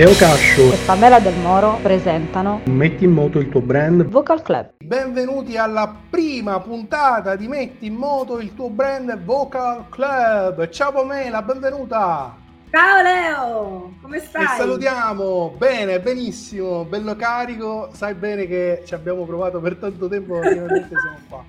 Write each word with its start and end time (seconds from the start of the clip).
Leo 0.00 0.14
Cascio 0.14 0.72
e 0.72 0.78
Pamela 0.86 1.20
Del 1.20 1.36
Moro 1.40 1.78
presentano 1.82 2.62
Metti 2.64 3.04
in 3.04 3.10
moto 3.10 3.38
il 3.38 3.50
tuo 3.50 3.60
brand 3.60 4.02
Vocal 4.04 4.40
Club. 4.40 4.70
Benvenuti 4.82 5.58
alla 5.58 5.94
prima 6.08 6.58
puntata 6.58 7.36
di 7.36 7.46
Metti 7.46 7.84
in 7.84 7.96
moto 7.96 8.38
il 8.38 8.54
tuo 8.54 8.70
brand 8.70 9.22
Vocal 9.22 9.90
Club. 9.90 10.70
Ciao 10.70 10.90
Pamela, 10.90 11.42
benvenuta. 11.42 12.34
Ciao 12.70 13.02
Leo, 13.02 13.92
come 14.00 14.20
stai? 14.20 14.44
E 14.44 14.46
salutiamo, 14.56 15.54
bene, 15.58 16.00
benissimo, 16.00 16.86
bello 16.86 17.14
carico, 17.14 17.90
sai 17.92 18.14
bene 18.14 18.46
che 18.46 18.82
ci 18.86 18.94
abbiamo 18.94 19.26
provato 19.26 19.60
per 19.60 19.76
tanto 19.76 20.08
tempo, 20.08 20.40
finalmente 20.40 20.98
siamo 20.98 21.18
qua. 21.28 21.44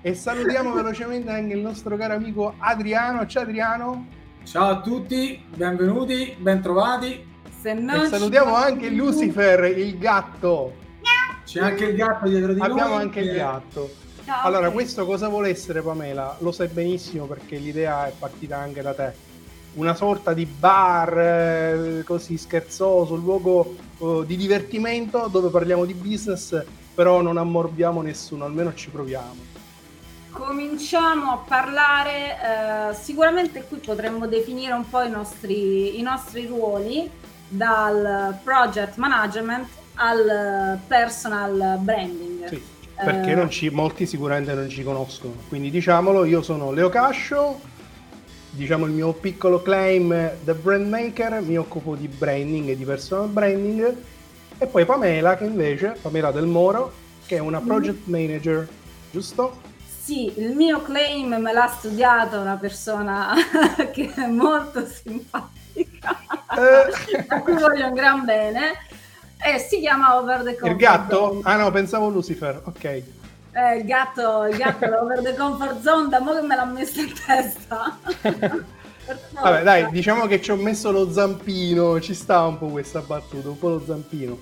E 0.00 0.14
salutiamo 0.14 0.72
velocemente 0.72 1.30
anche 1.30 1.52
il 1.52 1.60
nostro 1.60 1.98
caro 1.98 2.14
amico 2.14 2.54
Adriano. 2.60 3.26
Ciao 3.26 3.42
Adriano. 3.42 4.06
Ciao 4.44 4.70
a 4.70 4.80
tutti, 4.80 5.44
benvenuti, 5.54 6.34
bentrovati. 6.38 7.28
Se 7.60 7.74
non 7.74 8.04
e 8.04 8.08
salutiamo 8.08 8.54
anche 8.54 8.88
Lucifer, 8.88 9.76
il 9.76 9.98
gatto. 9.98 10.72
C'è 11.44 11.60
anche 11.60 11.84
il 11.84 11.94
gatto 11.94 12.26
dietro 12.26 12.54
di 12.54 12.60
Abbiamo 12.60 12.74
noi. 12.74 12.80
Abbiamo 12.80 13.02
anche 13.02 13.20
il 13.20 13.32
gatto. 13.34 13.90
Ciao, 14.24 14.46
allora, 14.46 14.68
okay. 14.68 14.72
questo 14.72 15.04
cosa 15.04 15.28
vuole 15.28 15.50
essere 15.50 15.82
Pamela? 15.82 16.36
Lo 16.38 16.52
sai 16.52 16.68
benissimo 16.68 17.26
perché 17.26 17.58
l'idea 17.58 18.06
è 18.06 18.12
partita 18.18 18.56
anche 18.56 18.80
da 18.80 18.94
te. 18.94 19.12
Una 19.74 19.94
sorta 19.94 20.32
di 20.32 20.46
bar 20.46 21.18
eh, 21.18 22.02
così 22.06 22.38
scherzoso, 22.38 23.12
un 23.12 23.20
luogo 23.20 23.76
eh, 23.98 24.22
di 24.24 24.36
divertimento 24.36 25.28
dove 25.30 25.50
parliamo 25.50 25.84
di 25.84 25.92
business, 25.92 26.64
però 26.94 27.20
non 27.20 27.36
ammorbiamo 27.36 28.00
nessuno, 28.00 28.46
almeno 28.46 28.72
ci 28.72 28.88
proviamo 28.88 29.48
cominciamo 30.32 31.32
a 31.32 31.36
parlare, 31.38 32.38
eh, 32.90 32.94
sicuramente 32.94 33.64
qui 33.64 33.78
potremmo 33.78 34.26
definire 34.26 34.72
un 34.72 34.88
po' 34.88 35.02
i 35.02 35.10
nostri, 35.10 35.98
i 35.98 36.02
nostri 36.02 36.46
ruoli, 36.46 37.10
dal 37.50 38.38
project 38.42 38.96
management 38.96 39.68
al 39.94 40.78
personal 40.86 41.78
branding. 41.80 42.48
Sì, 42.48 42.62
perché 42.94 43.32
eh, 43.32 43.50
ci, 43.50 43.68
molti 43.70 44.06
sicuramente 44.06 44.54
non 44.54 44.68
ci 44.68 44.82
conoscono, 44.82 45.34
quindi 45.48 45.70
diciamolo, 45.70 46.24
io 46.24 46.42
sono 46.42 46.70
Leo 46.72 46.88
Cascio, 46.88 47.60
diciamo 48.50 48.86
il 48.86 48.92
mio 48.92 49.12
piccolo 49.12 49.60
claim 49.62 50.32
The 50.44 50.54
Brand 50.54 50.88
Maker, 50.88 51.40
mi 51.40 51.58
occupo 51.58 51.94
di 51.94 52.08
branding 52.08 52.68
e 52.68 52.76
di 52.76 52.84
personal 52.84 53.28
branding, 53.28 53.96
e 54.58 54.66
poi 54.66 54.84
Pamela 54.84 55.36
che 55.36 55.44
invece, 55.44 55.96
Pamela 56.00 56.30
Del 56.30 56.46
Moro, 56.46 56.92
che 57.26 57.36
è 57.36 57.40
una 57.40 57.60
mm. 57.60 57.66
project 57.66 58.06
manager, 58.06 58.68
giusto? 59.10 59.68
Sì, 60.02 60.32
il 60.38 60.54
mio 60.56 60.82
claim 60.82 61.34
me 61.34 61.52
l'ha 61.52 61.72
studiato 61.78 62.38
una 62.38 62.56
persona 62.56 63.34
che 63.92 64.12
è 64.14 64.26
molto 64.26 64.84
simpatica, 64.86 65.58
eh. 65.58 65.59
A 66.02 67.40
cui 67.40 67.54
voglio 67.54 67.86
un 67.86 67.94
gran 67.94 68.24
bene, 68.24 68.72
e 69.42 69.58
si 69.58 69.80
chiama 69.80 70.16
Over 70.16 70.42
the 70.42 70.56
Comfort 70.56 70.70
Il 70.70 70.76
gatto? 70.76 71.16
Zone. 71.16 71.40
Ah 71.44 71.56
no, 71.56 71.70
pensavo 71.70 72.08
Lucifer, 72.08 72.60
ok. 72.64 72.84
Eh, 72.84 73.76
il 73.78 73.84
gatto, 73.84 74.44
il 74.46 74.56
gatto 74.56 74.84
Over 75.00 75.22
the 75.22 75.34
Comfort 75.34 75.80
Zone, 75.80 76.08
da 76.08 76.20
mo' 76.20 76.34
che 76.34 76.42
me 76.42 76.56
l'ha 76.56 76.64
messo 76.64 77.00
in 77.00 77.12
testa. 77.12 77.98
Vabbè, 79.32 79.62
dai, 79.62 79.90
diciamo 79.90 80.26
che 80.26 80.40
ci 80.40 80.52
ho 80.52 80.56
messo 80.56 80.92
lo 80.92 81.10
zampino, 81.10 82.00
ci 82.00 82.14
sta 82.14 82.46
un 82.46 82.58
po' 82.58 82.68
questa 82.68 83.00
battuta, 83.00 83.48
un 83.48 83.58
po' 83.58 83.70
lo 83.70 83.82
zampino. 83.84 84.38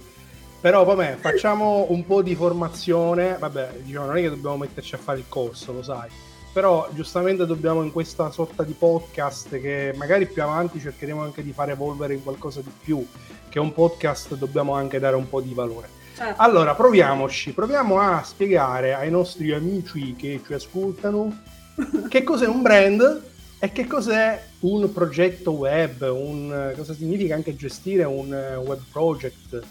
Però 0.61 0.85
vabbè, 0.85 1.17
facciamo 1.21 1.87
un 1.89 2.05
po' 2.05 2.21
di 2.21 2.35
formazione, 2.35 3.37
vabbè, 3.39 3.79
diciamo, 3.83 4.07
non 4.07 4.17
è 4.17 4.23
che 4.23 4.29
dobbiamo 4.29 4.57
metterci 4.57 4.97
a 4.97 4.99
fare 4.99 5.19
il 5.19 5.27
corso, 5.29 5.73
lo 5.73 5.83
sai. 5.83 6.11
Però 6.53 6.89
giustamente 6.93 7.47
dobbiamo 7.47 7.83
in 7.83 7.93
questa 7.93 8.31
sorta 8.31 8.63
di 8.63 8.73
podcast 8.73 9.61
che 9.61 9.93
magari 9.97 10.27
più 10.27 10.43
avanti 10.43 10.81
cercheremo 10.81 11.23
anche 11.23 11.43
di 11.43 11.53
fare 11.53 11.73
evolvere 11.73 12.15
in 12.15 12.23
qualcosa 12.23 12.61
di 12.61 12.71
più, 12.83 13.07
che 13.49 13.59
un 13.59 13.73
podcast 13.73 14.35
dobbiamo 14.37 14.75
anche 14.75 14.99
dare 14.99 15.17
un 15.17 15.29
po' 15.29 15.41
di 15.41 15.55
valore. 15.55 15.89
Certo. 16.17 16.43
Allora, 16.43 16.75
proviamoci, 16.75 17.53
proviamo 17.53 18.01
a 18.01 18.23
spiegare 18.25 18.95
ai 18.95 19.11
nostri 19.11 19.53
amici 19.53 20.15
che 20.17 20.41
ci 20.45 20.53
ascoltano 20.53 21.43
che 22.09 22.25
cos'è 22.25 22.47
un 22.47 22.63
brand 22.63 23.23
e 23.61 23.73
che 23.73 23.87
cos'è 23.87 24.43
un 24.61 24.93
progetto 24.93 25.53
web, 25.53 26.03
un, 26.03 26.73
cosa 26.77 26.95
significa 26.95 27.35
anche 27.35 27.55
gestire 27.55 28.05
un 28.05 28.31
web 28.65 28.81
project 28.91 29.63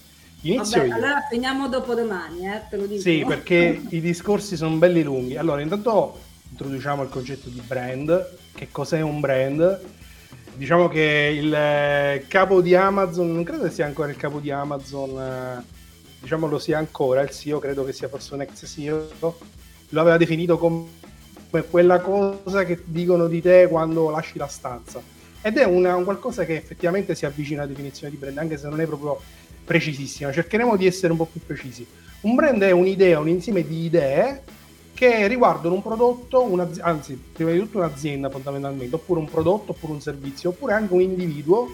Inizio 0.41 0.77
Vabbè, 0.77 0.87
io. 0.87 0.95
allora 0.95 1.25
finiamo 1.29 1.67
dopo 1.67 1.95
domani, 1.95 2.47
eh, 2.47 2.61
te 2.69 2.77
lo 2.77 2.85
dico. 2.85 3.01
Sì, 3.01 3.23
perché 3.27 3.81
i 3.89 3.99
discorsi 3.99 4.55
sono 4.55 4.75
belli 4.75 5.01
lunghi. 5.01 5.35
Allora, 5.35 5.61
intanto 5.61 6.19
introduciamo 6.51 7.03
il 7.03 7.09
concetto 7.09 7.49
di 7.49 7.61
brand. 7.65 8.37
Che 8.53 8.69
cos'è 8.71 9.01
un 9.01 9.19
brand? 9.19 9.81
Diciamo 10.55 10.87
che 10.87 11.37
il 11.39 11.53
eh, 11.53 12.25
capo 12.27 12.61
di 12.61 12.73
Amazon, 12.73 13.31
non 13.31 13.43
credo 13.43 13.69
sia 13.69 13.85
ancora 13.85 14.09
il 14.09 14.17
capo 14.17 14.39
di 14.39 14.49
Amazon, 14.49 15.19
eh, 15.19 15.63
diciamo 16.19 16.47
lo 16.47 16.57
sia 16.57 16.79
ancora, 16.79 17.21
il 17.21 17.29
CEO, 17.29 17.59
credo 17.59 17.85
che 17.85 17.93
sia 17.93 18.07
forse 18.07 18.33
un 18.33 18.41
ex 18.41 18.65
CEO, 18.65 19.07
lo 19.19 20.01
aveva 20.01 20.17
definito 20.17 20.57
come 20.57 20.87
quella 21.69 21.99
cosa 21.99 22.63
che 22.65 22.81
dicono 22.85 23.27
di 23.27 23.41
te 23.41 23.67
quando 23.69 24.09
lasci 24.09 24.39
la 24.39 24.47
stanza. 24.47 24.99
Ed 25.41 25.57
è 25.57 25.63
una, 25.63 25.95
un 25.95 26.03
qualcosa 26.03 26.43
che 26.43 26.55
effettivamente 26.55 27.13
si 27.13 27.25
avvicina 27.27 27.61
alla 27.61 27.69
definizione 27.69 28.09
di 28.09 28.17
brand, 28.17 28.37
anche 28.39 28.57
se 28.57 28.67
non 28.67 28.81
è 28.81 28.85
proprio 28.87 29.21
precisissima, 29.63 30.31
cercheremo 30.31 30.75
di 30.75 30.87
essere 30.87 31.11
un 31.11 31.19
po' 31.19 31.25
più 31.25 31.41
precisi. 31.45 31.85
Un 32.21 32.33
brand 32.33 32.63
è 32.63 32.71
un'idea, 32.71 33.19
un 33.19 33.29
insieme 33.29 33.65
di 33.65 33.85
idee 33.85 34.43
che 34.97 35.27
riguardano 35.27 35.75
un 35.75 35.83
prodotto, 35.83 36.51
anzi, 36.79 37.21
prima 37.31 37.51
di 37.51 37.59
tutto 37.59 37.77
un'azienda 37.77 38.31
fondamentalmente, 38.31 38.95
oppure 38.95 39.19
un 39.19 39.29
prodotto, 39.29 39.73
oppure 39.73 39.93
un 39.93 40.01
servizio, 40.01 40.49
oppure 40.49 40.73
anche 40.73 40.91
un 40.91 41.01
individuo. 41.01 41.71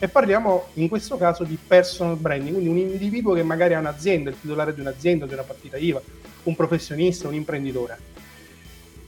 E 0.00 0.08
parliamo 0.08 0.64
in 0.74 0.88
questo 0.88 1.16
caso 1.16 1.44
di 1.44 1.56
personal 1.64 2.16
branding, 2.16 2.54
quindi 2.54 2.70
un 2.70 2.90
individuo 2.90 3.34
che 3.34 3.44
magari 3.44 3.74
ha 3.74 3.78
un'azienda, 3.78 4.30
il 4.30 4.36
titolare 4.40 4.74
di 4.74 4.80
un'azienda, 4.80 5.26
di 5.26 5.32
una 5.32 5.44
partita 5.44 5.76
IVA, 5.76 6.02
un 6.42 6.56
professionista, 6.56 7.28
un 7.28 7.34
imprenditore. 7.34 7.98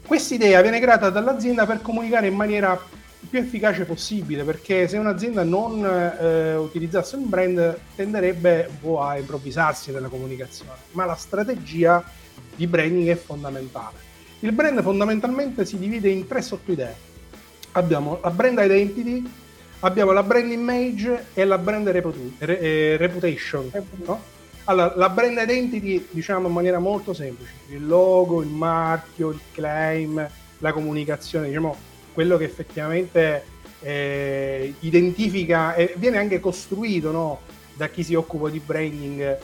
Questa 0.06 0.34
idea 0.34 0.62
viene 0.62 0.78
creata 0.78 1.10
dall'azienda 1.10 1.66
per 1.66 1.82
comunicare 1.82 2.28
in 2.28 2.34
maniera 2.36 2.80
più 3.28 3.40
efficace 3.40 3.84
possibile 3.86 4.44
perché 4.44 4.86
se 4.86 4.98
un'azienda 4.98 5.42
non 5.42 5.84
eh, 5.84 6.54
utilizzasse 6.54 7.16
un 7.16 7.28
brand 7.28 7.76
tenderebbe 7.96 8.70
po' 8.80 9.02
a 9.02 9.18
improvvisarsi 9.18 9.90
nella 9.90 10.06
comunicazione 10.06 10.70
ma 10.92 11.06
la 11.06 11.16
strategia 11.16 12.04
di 12.54 12.66
branding 12.66 13.08
è 13.08 13.16
fondamentale. 13.16 14.04
Il 14.40 14.52
brand 14.52 14.82
fondamentalmente 14.82 15.64
si 15.64 15.78
divide 15.78 16.08
in 16.08 16.26
tre 16.26 16.42
sottoidee 16.42 17.14
abbiamo 17.76 18.18
la 18.22 18.30
brand 18.30 18.58
identity 18.58 19.24
abbiamo 19.80 20.12
la 20.12 20.22
brand 20.22 20.50
image 20.50 21.26
e 21.34 21.44
la 21.44 21.58
brand 21.58 21.86
reputu- 21.88 22.32
re- 22.38 22.58
eh, 22.58 22.96
reputation. 22.96 23.70
no? 24.04 24.34
allora 24.64 24.94
la 24.96 25.08
brand 25.10 25.38
identity 25.38 26.08
diciamo 26.10 26.48
in 26.48 26.54
maniera 26.54 26.78
molto 26.78 27.12
semplice 27.12 27.52
il 27.68 27.86
logo 27.86 28.42
il 28.42 28.48
marchio 28.48 29.30
il 29.30 29.40
claim 29.52 30.28
la 30.58 30.72
comunicazione 30.72 31.48
diciamo 31.48 31.76
quello 32.12 32.36
che 32.38 32.44
effettivamente 32.44 33.44
eh, 33.80 34.74
identifica 34.80 35.74
e 35.74 35.94
viene 35.98 36.16
anche 36.16 36.40
costruito 36.40 37.10
no, 37.10 37.40
da 37.74 37.88
chi 37.88 38.02
si 38.02 38.14
occupa 38.14 38.48
di 38.48 38.58
branding 38.58 39.38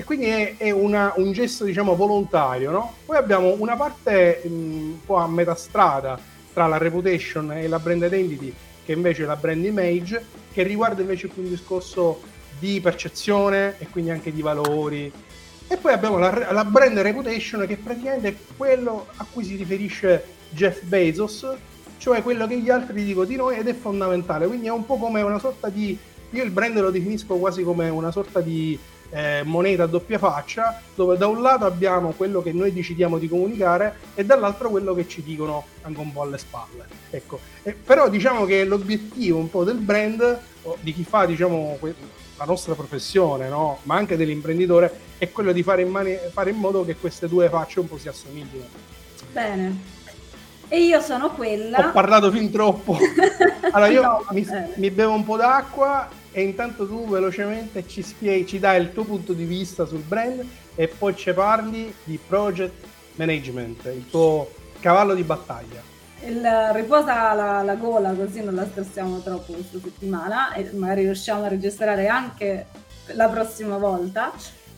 e 0.00 0.04
quindi 0.04 0.26
è, 0.26 0.56
è 0.56 0.70
una, 0.70 1.12
un 1.16 1.30
gesto 1.32 1.64
diciamo 1.64 1.94
volontario 1.94 2.70
no? 2.70 2.94
poi 3.04 3.18
abbiamo 3.18 3.54
una 3.58 3.76
parte 3.76 4.40
mh, 4.42 4.48
un 4.48 5.04
po' 5.04 5.16
a 5.16 5.28
metà 5.28 5.54
strada 5.54 6.18
tra 6.54 6.66
la 6.66 6.78
reputation 6.78 7.52
e 7.52 7.68
la 7.68 7.78
brand 7.78 8.02
identity 8.02 8.52
che 8.82 8.92
invece 8.92 9.24
è 9.24 9.26
la 9.26 9.36
brand 9.36 9.62
image 9.62 10.24
che 10.52 10.62
riguarda 10.62 11.02
invece 11.02 11.28
più 11.28 11.42
un 11.42 11.50
discorso 11.50 12.22
di 12.58 12.80
percezione 12.80 13.74
e 13.78 13.88
quindi 13.88 14.10
anche 14.10 14.32
di 14.32 14.40
valori 14.40 15.12
e 15.68 15.76
poi 15.76 15.92
abbiamo 15.92 16.16
la, 16.16 16.50
la 16.50 16.64
brand 16.64 16.96
reputation 16.98 17.66
che 17.66 17.76
praticamente 17.76 18.28
è 18.28 18.34
quello 18.56 19.06
a 19.16 19.26
cui 19.30 19.44
si 19.44 19.56
riferisce 19.56 20.24
Jeff 20.48 20.82
Bezos 20.82 21.46
cioè 21.98 22.22
quello 22.22 22.46
che 22.46 22.58
gli 22.58 22.70
altri 22.70 23.04
dicono 23.04 23.26
di 23.26 23.36
noi 23.36 23.58
ed 23.58 23.68
è 23.68 23.74
fondamentale. 23.74 24.46
Quindi 24.46 24.68
è 24.68 24.70
un 24.70 24.86
po' 24.86 24.96
come 24.96 25.20
una 25.20 25.38
sorta 25.38 25.68
di. 25.68 25.96
Io 26.30 26.42
il 26.42 26.50
brand 26.50 26.80
lo 26.80 26.90
definisco 26.90 27.36
quasi 27.36 27.62
come 27.62 27.90
una 27.90 28.10
sorta 28.10 28.40
di 28.40 28.78
eh, 29.10 29.42
moneta 29.44 29.84
a 29.84 29.86
doppia 29.86 30.18
faccia, 30.18 30.80
dove 30.94 31.16
da 31.16 31.26
un 31.26 31.42
lato 31.42 31.64
abbiamo 31.64 32.12
quello 32.12 32.42
che 32.42 32.52
noi 32.52 32.72
decidiamo 32.72 33.18
di 33.18 33.28
comunicare 33.28 33.96
e 34.14 34.24
dall'altro 34.24 34.70
quello 34.70 34.94
che 34.94 35.08
ci 35.08 35.22
dicono 35.22 35.64
anche 35.82 36.00
un 36.00 36.12
po' 36.12 36.22
alle 36.22 36.38
spalle. 36.38 36.86
Ecco. 37.10 37.40
Eh, 37.62 37.72
però 37.72 38.08
diciamo 38.08 38.44
che 38.44 38.64
l'obiettivo 38.64 39.38
un 39.38 39.50
po' 39.50 39.64
del 39.64 39.78
brand, 39.78 40.40
di 40.80 40.92
chi 40.92 41.04
fa 41.04 41.26
diciamo, 41.26 41.78
la 42.36 42.44
nostra 42.44 42.74
professione, 42.74 43.48
no? 43.48 43.78
ma 43.82 43.96
anche 43.96 44.16
dell'imprenditore, 44.16 44.92
è 45.18 45.30
quello 45.30 45.52
di 45.52 45.62
fare 45.62 45.82
in, 45.82 45.88
mani- 45.88 46.18
fare 46.32 46.50
in 46.50 46.56
modo 46.56 46.84
che 46.84 46.96
queste 46.96 47.28
due 47.28 47.48
facce 47.48 47.80
un 47.80 47.88
po' 47.88 47.98
si 47.98 48.08
assomiglino. 48.08 48.64
Bene. 49.32 49.98
E 50.72 50.82
io 50.82 51.00
sono 51.00 51.32
quella. 51.32 51.88
Ho 51.88 51.90
parlato 51.90 52.30
fin 52.30 52.50
troppo. 52.50 52.96
Allora 53.72 53.90
io 53.90 54.02
no, 54.02 54.26
mi, 54.30 54.40
eh. 54.40 54.68
mi, 54.76 54.90
bevo 54.90 55.12
un 55.12 55.24
po' 55.24 55.36
d'acqua 55.36 56.08
e 56.32 56.42
intanto 56.42 56.86
tu 56.86 57.08
velocemente 57.08 57.86
ci 57.86 58.02
spieghi, 58.02 58.46
ci 58.46 58.58
dai 58.58 58.80
il 58.80 58.92
tuo 58.92 59.04
punto 59.04 59.32
di 59.32 59.44
vista 59.44 59.84
sul 59.84 60.02
brand 60.02 60.44
e 60.74 60.88
poi 60.88 61.16
ci 61.16 61.32
parli 61.32 61.92
di 62.04 62.18
project 62.24 62.86
management, 63.16 63.84
il 63.86 64.08
tuo 64.08 64.50
cavallo 64.80 65.14
di 65.14 65.22
battaglia. 65.22 65.82
il, 66.24 66.70
riposa 66.72 67.32
la, 67.32 67.62
la, 67.62 67.74
gola 67.74 68.12
così 68.12 68.42
non 68.42 68.54
la 68.54 68.66
stressiamo 68.66 69.20
troppo 69.20 69.52
questa 69.52 69.78
settimana 69.82 70.52
e 70.52 70.70
magari 70.72 71.02
riusciamo 71.02 71.44
a 71.44 71.48
registrare 71.48 72.06
anche 72.08 72.66
la 73.12 73.28
prossima 73.28 73.76
volta. 73.78 74.32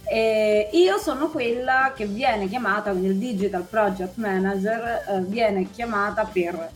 E 0.05 0.69
io 0.73 0.99
sono 0.99 1.29
quella 1.31 1.93
che 1.95 2.07
viene 2.07 2.49
chiamata, 2.49 2.91
quindi 2.91 3.09
il 3.09 3.17
Digital 3.17 3.63
Project 3.63 4.17
Manager 4.17 5.05
eh, 5.09 5.21
viene 5.23 5.71
chiamata 5.71 6.25
per 6.25 6.71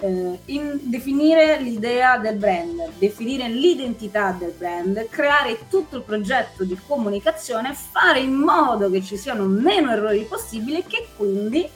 eh, 0.00 0.38
definire 0.82 1.58
l'idea 1.60 2.18
del 2.18 2.36
brand, 2.36 2.90
definire 2.98 3.48
l'identità 3.48 4.30
del 4.38 4.54
brand, 4.56 5.08
creare 5.08 5.68
tutto 5.68 5.96
il 5.96 6.02
progetto 6.02 6.64
di 6.64 6.78
comunicazione, 6.86 7.74
fare 7.74 8.20
in 8.20 8.34
modo 8.34 8.90
che 8.90 9.02
ci 9.02 9.16
siano 9.16 9.44
meno 9.44 9.90
errori 9.90 10.24
possibili 10.28 10.78
e 10.78 10.84
che 10.86 11.08
quindi 11.16 11.68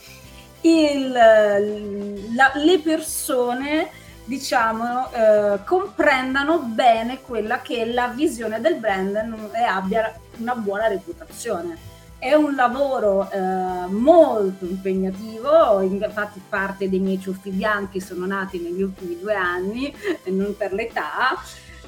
il, 0.63 1.11
la, 1.11 2.53
le 2.55 2.79
persone 2.79 3.91
diciamo 4.25 5.11
eh, 5.13 5.59
comprendano 5.65 6.59
bene 6.61 7.21
quella 7.23 7.61
che 7.61 7.83
è 7.83 7.85
la 7.87 8.09
visione 8.09 8.61
del 8.61 8.77
brand 8.77 9.17
e 9.53 9.63
abbia 9.63 10.15
una 10.39 10.55
buona 10.55 10.87
reputazione. 10.87 11.92
È 12.23 12.35
un 12.35 12.55
lavoro 12.55 13.29
eh, 13.33 13.37
molto 13.89 14.65
impegnativo, 14.65 15.81
infatti 15.81 16.41
parte 16.49 16.89
dei 16.89 17.01
miei 17.01 17.19
ciuffi 17.19 17.51
bianchi 17.51 18.01
sono 18.01 18.27
nati 18.27 18.61
negli 18.61 18.81
ultimi 18.81 19.19
due 19.19 19.35
anni 19.35 19.93
e 20.23 20.31
non 20.31 20.57
per 20.57 20.73
l'età. 20.73 21.35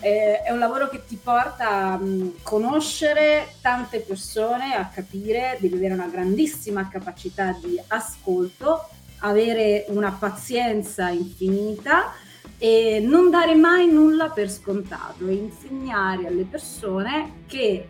Eh, 0.01 0.43
è 0.43 0.51
un 0.51 0.59
lavoro 0.59 0.89
che 0.89 1.05
ti 1.07 1.17
porta 1.23 1.69
a 1.93 1.97
mh, 1.99 2.43
conoscere 2.43 3.55
tante 3.61 4.01
persone, 4.01 4.75
a 4.75 4.89
capire, 4.93 5.57
devi 5.61 5.77
avere 5.77 5.95
una 5.95 6.09
grandissima 6.09 6.89
capacità 6.89 7.57
di 7.63 7.81
ascolto, 7.87 8.89
avere 9.21 9.85
una 9.91 10.11
pazienza 10.19 11.11
infinita 11.11 12.13
e 12.59 12.99
non 13.01 13.31
dare 13.31 13.55
mai 13.55 13.89
nulla 13.89 14.31
per 14.31 14.51
scontato 14.51 15.29
e 15.29 15.35
insegnare 15.35 16.27
alle 16.27 16.45
persone 16.45 17.45
che 17.47 17.87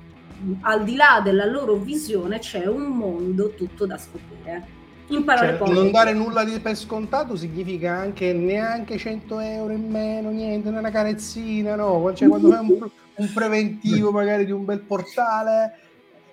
al 0.63 0.85
di 0.85 0.97
là 0.97 1.21
della 1.23 1.45
loro 1.45 1.75
visione 1.75 2.39
c'è 2.39 2.67
un 2.67 2.83
mondo 2.83 3.51
tutto 3.55 3.87
da 3.87 3.99
scoprire. 3.99 4.83
In 5.09 5.25
parole 5.25 5.59
cioè, 5.59 5.69
non 5.71 5.91
dare 5.91 6.15
nulla 6.15 6.45
di 6.45 6.59
per 6.61 6.77
scontato 6.77 7.37
significa 7.37 7.93
anche 7.93 8.33
neanche 8.33 8.97
100 8.97 9.39
euro 9.41 9.73
in 9.75 9.91
meno, 9.91 10.31
niente, 10.31 10.69
una 10.69 10.91
carezzina, 10.91 11.75
no? 11.75 12.13
Cioè, 12.15 12.27
quando 12.27 12.51
fai 12.51 12.67
un, 12.67 12.91
un 13.17 13.33
preventivo 13.33 14.11
magari 14.11 14.47
di 14.47 14.53
un 14.53 14.65
bel 14.65 14.81
portale, 14.81 15.79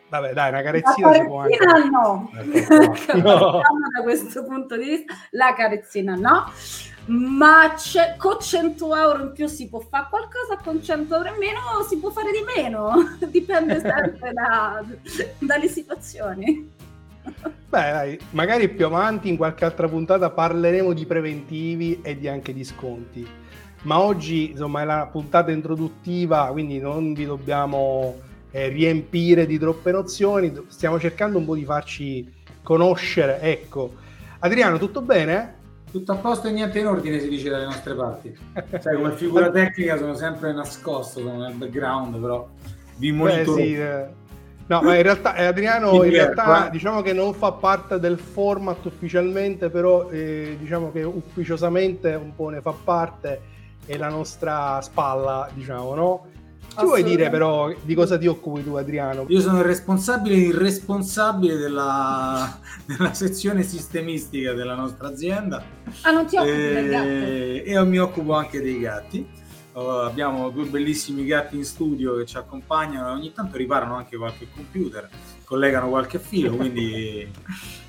Vabbè, 0.08 0.34
dai, 0.34 0.50
una 0.50 0.62
carezzina, 0.62 1.10
la 1.10 1.18
carezzina 1.18 1.22
si 1.22 1.26
può 1.26 1.40
anche... 1.40 1.90
no. 1.90 2.30
no. 3.24 3.62
da 3.94 4.04
questo 4.04 4.44
punto 4.46 4.76
di 4.78 4.86
vista, 4.86 5.14
la 5.32 5.54
carezzina 5.54 6.16
no 6.16 6.52
ma 7.12 7.74
con 8.18 8.38
100 8.40 8.96
euro 8.96 9.24
in 9.24 9.32
più 9.34 9.48
si 9.48 9.68
può 9.68 9.80
fare 9.82 10.08
qualcosa, 10.10 10.58
con 10.64 10.82
100 10.82 11.14
euro 11.14 11.30
in 11.30 11.38
meno 11.38 11.60
si 11.88 11.98
può 11.98 12.10
fare 12.10 12.32
di 12.32 12.44
meno, 12.56 13.18
dipende 13.28 13.82
sempre 13.82 14.32
da, 14.32 14.82
dalle 15.40 15.68
situazioni. 15.68 16.72
Beh, 17.22 17.92
dai, 17.92 18.20
magari 18.32 18.70
più 18.70 18.86
avanti 18.86 19.28
in 19.28 19.36
qualche 19.36 19.66
altra 19.66 19.88
puntata 19.90 20.30
parleremo 20.30 20.94
di 20.94 21.06
preventivi 21.06 22.00
e 22.02 22.18
di 22.18 22.28
anche 22.30 22.54
di 22.54 22.64
sconti. 22.64 23.28
Ma 23.84 24.00
oggi, 24.00 24.52
insomma, 24.52 24.82
è 24.82 24.86
la 24.86 25.08
puntata 25.12 25.52
introduttiva, 25.52 26.48
quindi 26.52 26.80
non 26.80 27.14
vi 27.14 27.26
dobbiamo 27.26 28.16
eh, 28.52 28.68
riempire 28.70 29.46
di 29.46 29.58
troppe 29.58 29.92
nozioni. 29.92 30.54
Stiamo 30.68 31.00
cercando 31.00 31.38
un 31.38 31.46
po' 31.46 31.56
di 31.56 31.66
farci 31.66 32.32
conoscere. 32.64 33.40
Ecco, 33.42 33.96
Adriano, 34.40 34.78
tutto 34.78 35.02
bene? 35.02 35.60
Tutto 35.92 36.12
a 36.14 36.16
posto 36.16 36.48
e 36.48 36.52
niente 36.52 36.80
in 36.80 36.88
ordine 36.88 37.20
si 37.20 37.28
dice 37.28 37.50
dalle 37.50 37.66
nostre 37.66 37.94
parti. 37.94 38.36
Cioè 38.82 38.96
come 38.96 39.12
figura 39.12 39.52
tecnica 39.52 39.98
sono 39.98 40.16
sempre 40.16 40.54
nascosto 40.54 41.20
sono 41.20 41.44
nel 41.44 41.54
background 41.54 42.20
però 42.20 42.48
vi 42.96 43.12
monitoro. 43.12 43.58
Beh, 43.58 43.64
sì, 43.64 43.76
eh. 43.76 44.06
no 44.68 44.82
ma 44.82 44.96
in 44.96 45.04
realtà 45.04 45.36
eh, 45.36 45.46
Adriano 45.46 46.04
in 46.04 46.12
realtà 46.12 46.70
diciamo 46.70 47.02
che 47.02 47.14
non 47.14 47.34
fa 47.34 47.52
parte 47.52 48.00
del 48.00 48.18
format 48.18 48.84
ufficialmente 48.86 49.70
però 49.70 50.10
eh, 50.10 50.56
diciamo 50.60 50.92
che 50.92 51.04
ufficiosamente 51.04 52.14
un 52.14 52.34
po' 52.36 52.50
ne 52.50 52.62
fa 52.62 52.74
parte 52.84 53.42
è 53.86 53.98
la 53.98 54.10
nostra 54.10 54.80
spalla 54.82 55.50
diciamo 55.54 55.94
no 55.96 56.26
ci 56.78 56.86
vuoi 56.86 57.04
dire 57.04 57.30
però 57.30 57.74
di 57.82 57.94
cosa 57.94 58.18
ti 58.18 58.28
occupi 58.28 58.64
tu 58.64 58.76
Adriano? 58.76 59.26
Io 59.28 59.42
sono 59.42 59.60
il 59.60 59.66
responsabile 59.66 60.36
irresponsabile 60.36 61.58
della, 61.58 62.60
della 62.86 63.14
sezione 63.14 63.64
sistemistica 63.64 64.54
della 64.54 64.76
nostra 64.76 65.08
azienda. 65.10 65.64
Ah, 66.02 66.12
non 66.12 66.26
ti 66.26 66.38
occupi 66.38 66.52
e, 66.52 66.74
del 66.74 66.90
gatto? 66.90 67.08
E 67.08 67.64
io 67.68 67.86
mi 67.86 68.00
occupo 68.00 68.34
anche 68.34 68.62
dei 68.62 68.80
gatti. 68.80 69.40
Uh, 69.74 69.80
abbiamo 69.80 70.50
due 70.50 70.66
bellissimi 70.66 71.26
gatti 71.26 71.56
in 71.56 71.64
studio 71.64 72.18
che 72.18 72.26
ci 72.26 72.36
accompagnano 72.36 73.08
e 73.08 73.12
ogni 73.12 73.32
tanto 73.32 73.56
riparano 73.56 73.96
anche 73.96 74.18
qualche 74.18 74.48
computer, 74.54 75.10
collegano 75.52 75.90
qualche 75.90 76.18
filo, 76.18 76.56
quindi 76.56 77.30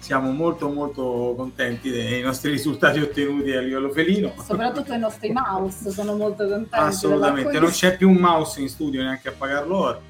siamo 0.00 0.32
molto 0.32 0.68
molto 0.68 1.32
contenti 1.36 1.92
dei 1.92 2.20
nostri 2.20 2.50
risultati 2.50 2.98
ottenuti 2.98 3.52
a 3.52 3.60
livello 3.60 3.88
felino. 3.90 4.34
Soprattutto 4.44 4.92
i 4.92 4.98
nostri 4.98 5.30
mouse 5.30 5.92
sono 5.92 6.16
molto 6.16 6.44
contenti. 6.48 6.70
Assolutamente, 6.72 7.60
non 7.60 7.70
c'è 7.70 7.96
più 7.96 8.10
un 8.10 8.16
mouse 8.16 8.60
in 8.60 8.68
studio 8.68 9.00
neanche 9.00 9.28
a 9.28 9.32
pagarlo 9.38 9.76
ora. 9.76 10.00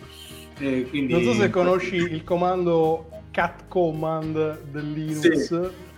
Quindi... 0.56 1.12
Non 1.12 1.22
so 1.24 1.34
se 1.34 1.50
conosci 1.50 1.96
il 1.96 2.24
comando 2.24 3.10
cat 3.30 3.64
command 3.68 4.62
del 4.70 4.90
Linux. 4.90 5.42
Sì 5.42 5.90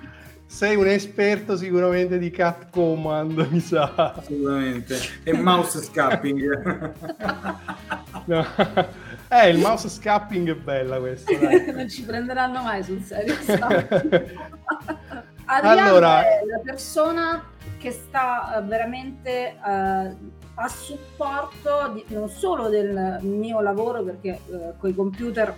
sei 0.47 0.77
un 0.77 0.87
esperto 0.87 1.57
sicuramente 1.57 2.17
di 2.17 2.31
cat 2.31 2.71
command, 2.71 3.49
mi 3.51 3.59
sa. 3.59 4.15
Assolutamente. 4.17 4.97
E 5.25 5.33
mouse 5.33 5.83
scapping. 5.83 6.93
no. 8.27 8.47
Eh, 9.29 9.49
il 9.51 9.59
mouse 9.59 9.89
scapping 9.89 10.51
è 10.51 10.55
bella 10.55 10.99
questa. 10.99 11.33
non 11.73 11.89
ci 11.89 12.03
prenderanno 12.03 12.63
mai 12.63 12.83
sul 12.83 13.03
serio. 13.03 13.35
Adriano 15.47 15.89
allora... 15.89 16.23
è 16.23 16.41
la 16.47 16.61
persona 16.65 17.45
che 17.79 17.91
sta 17.91 18.57
eh, 18.57 18.63
veramente 18.63 19.57
uh, 19.63 19.69
a 20.55 20.69
supporto 20.69 21.93
di, 21.93 22.05
non 22.15 22.29
solo 22.29 22.69
del 22.69 23.19
mio 23.23 23.61
lavoro, 23.61 24.03
perché 24.03 24.41
uh, 24.47 24.75
con 24.79 24.91
i 24.91 24.95
computer 24.95 25.55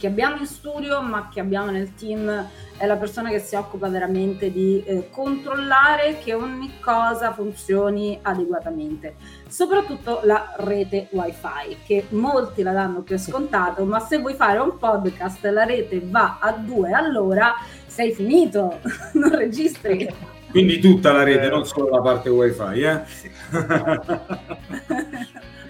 che 0.00 0.06
abbiamo 0.06 0.36
in 0.38 0.46
studio 0.46 1.02
ma 1.02 1.28
che 1.28 1.40
abbiamo 1.40 1.70
nel 1.70 1.94
team 1.94 2.48
è 2.78 2.86
la 2.86 2.96
persona 2.96 3.28
che 3.28 3.38
si 3.38 3.54
occupa 3.54 3.88
veramente 3.88 4.50
di 4.50 4.82
eh, 4.82 5.10
controllare 5.10 6.18
che 6.24 6.32
ogni 6.32 6.72
cosa 6.80 7.34
funzioni 7.34 8.18
adeguatamente, 8.22 9.16
soprattutto 9.46 10.20
la 10.24 10.54
rete 10.56 11.08
wifi 11.10 11.76
che 11.84 12.06
molti 12.10 12.62
la 12.62 12.72
danno 12.72 13.02
per 13.02 13.18
scontato 13.18 13.84
ma 13.84 14.00
se 14.00 14.16
vuoi 14.16 14.32
fare 14.32 14.58
un 14.58 14.78
podcast 14.78 15.44
e 15.44 15.50
la 15.50 15.64
rete 15.64 16.00
va 16.02 16.38
a 16.40 16.52
due 16.52 16.92
allora 16.92 17.54
sei 17.86 18.12
finito, 18.12 18.80
non 19.12 19.36
registri. 19.36 20.08
Quindi 20.50 20.78
tutta 20.78 21.12
la 21.12 21.22
rete, 21.22 21.48
non 21.48 21.66
solo 21.66 21.90
la 21.90 22.00
parte 22.00 22.30
wifi, 22.30 22.80
eh? 22.80 23.02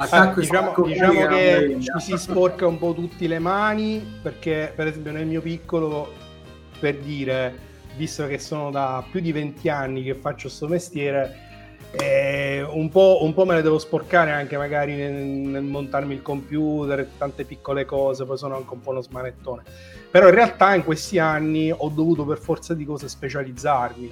Ah, 0.03 0.33
diciamo, 0.35 0.73
diciamo 0.83 1.27
che 1.27 1.77
ci 1.79 1.91
si 1.99 2.17
sporca 2.17 2.67
un 2.67 2.79
po' 2.79 2.95
tutti 2.95 3.29
le 3.29 3.39
mani 3.39 4.19
perché 4.23 4.73
per 4.75 4.87
esempio 4.87 5.13
nel 5.13 5.27
mio 5.27 5.43
piccolo 5.43 6.11
per 6.79 6.97
dire 6.97 7.55
visto 7.97 8.27
che 8.27 8.39
sono 8.39 8.71
da 8.71 9.05
più 9.11 9.21
di 9.21 9.31
20 9.31 9.69
anni 9.69 10.03
che 10.03 10.15
faccio 10.15 10.49
questo 10.49 10.69
mestiere 10.69 11.49
eh, 11.91 12.63
un, 12.63 12.89
po', 12.89 13.19
un, 13.23 13.35
po', 13.35 13.45
me 13.45 13.57
le 13.57 13.63
devo 13.63 13.79
sporcare 13.79 14.31
anche 14.31 14.57
magari 14.57 14.95
nel, 14.95 15.13
nel, 15.13 15.65
montarmi 15.65 16.15
il 16.15 16.23
computer 16.23 17.07
tante 17.19 17.45
piccole 17.45 17.85
cose 17.85 18.25
poi 18.25 18.39
sono 18.39 18.57
anche 18.57 18.73
un 18.73 18.81
po' 18.81 18.93
uno 18.93 19.03
smanettone. 19.03 19.65
Però 20.11 20.29
in 20.29 20.35
realtà 20.35 20.75
in 20.75 20.85
questi 20.85 21.19
anni 21.19 21.71
ho 21.71 21.89
dovuto 21.91 22.25
per 22.25 22.39
forza 22.39 22.73
di 22.73 22.87
cose 22.87 23.07
specializzarmi 23.07 24.11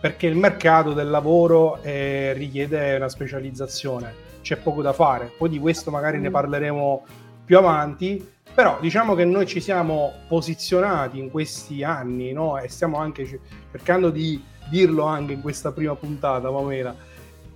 perché 0.00 0.26
il 0.26 0.36
mercato 0.36 0.92
del 0.92 1.08
lavoro 1.08 1.80
eh, 1.82 2.34
richiede 2.34 2.96
una 2.96 3.08
specializzazione 3.08 4.26
c'è 4.48 4.56
poco 4.56 4.80
da 4.80 4.94
fare. 4.94 5.30
Poi 5.36 5.50
di 5.50 5.58
questo 5.58 5.90
magari 5.90 6.18
ne 6.18 6.30
mm. 6.30 6.32
parleremo 6.32 7.06
più 7.44 7.58
avanti, 7.58 8.26
però 8.54 8.78
diciamo 8.80 9.14
che 9.14 9.26
noi 9.26 9.46
ci 9.46 9.60
siamo 9.60 10.12
posizionati 10.26 11.18
in 11.18 11.30
questi 11.30 11.84
anni 11.84 12.32
no? 12.32 12.58
e 12.58 12.68
stiamo 12.68 12.96
anche 12.96 13.40
cercando 13.70 14.08
di 14.10 14.42
dirlo 14.70 15.04
anche 15.04 15.34
in 15.34 15.42
questa 15.42 15.72
prima 15.72 15.94
puntata, 15.94 16.50
Pamela, 16.50 16.94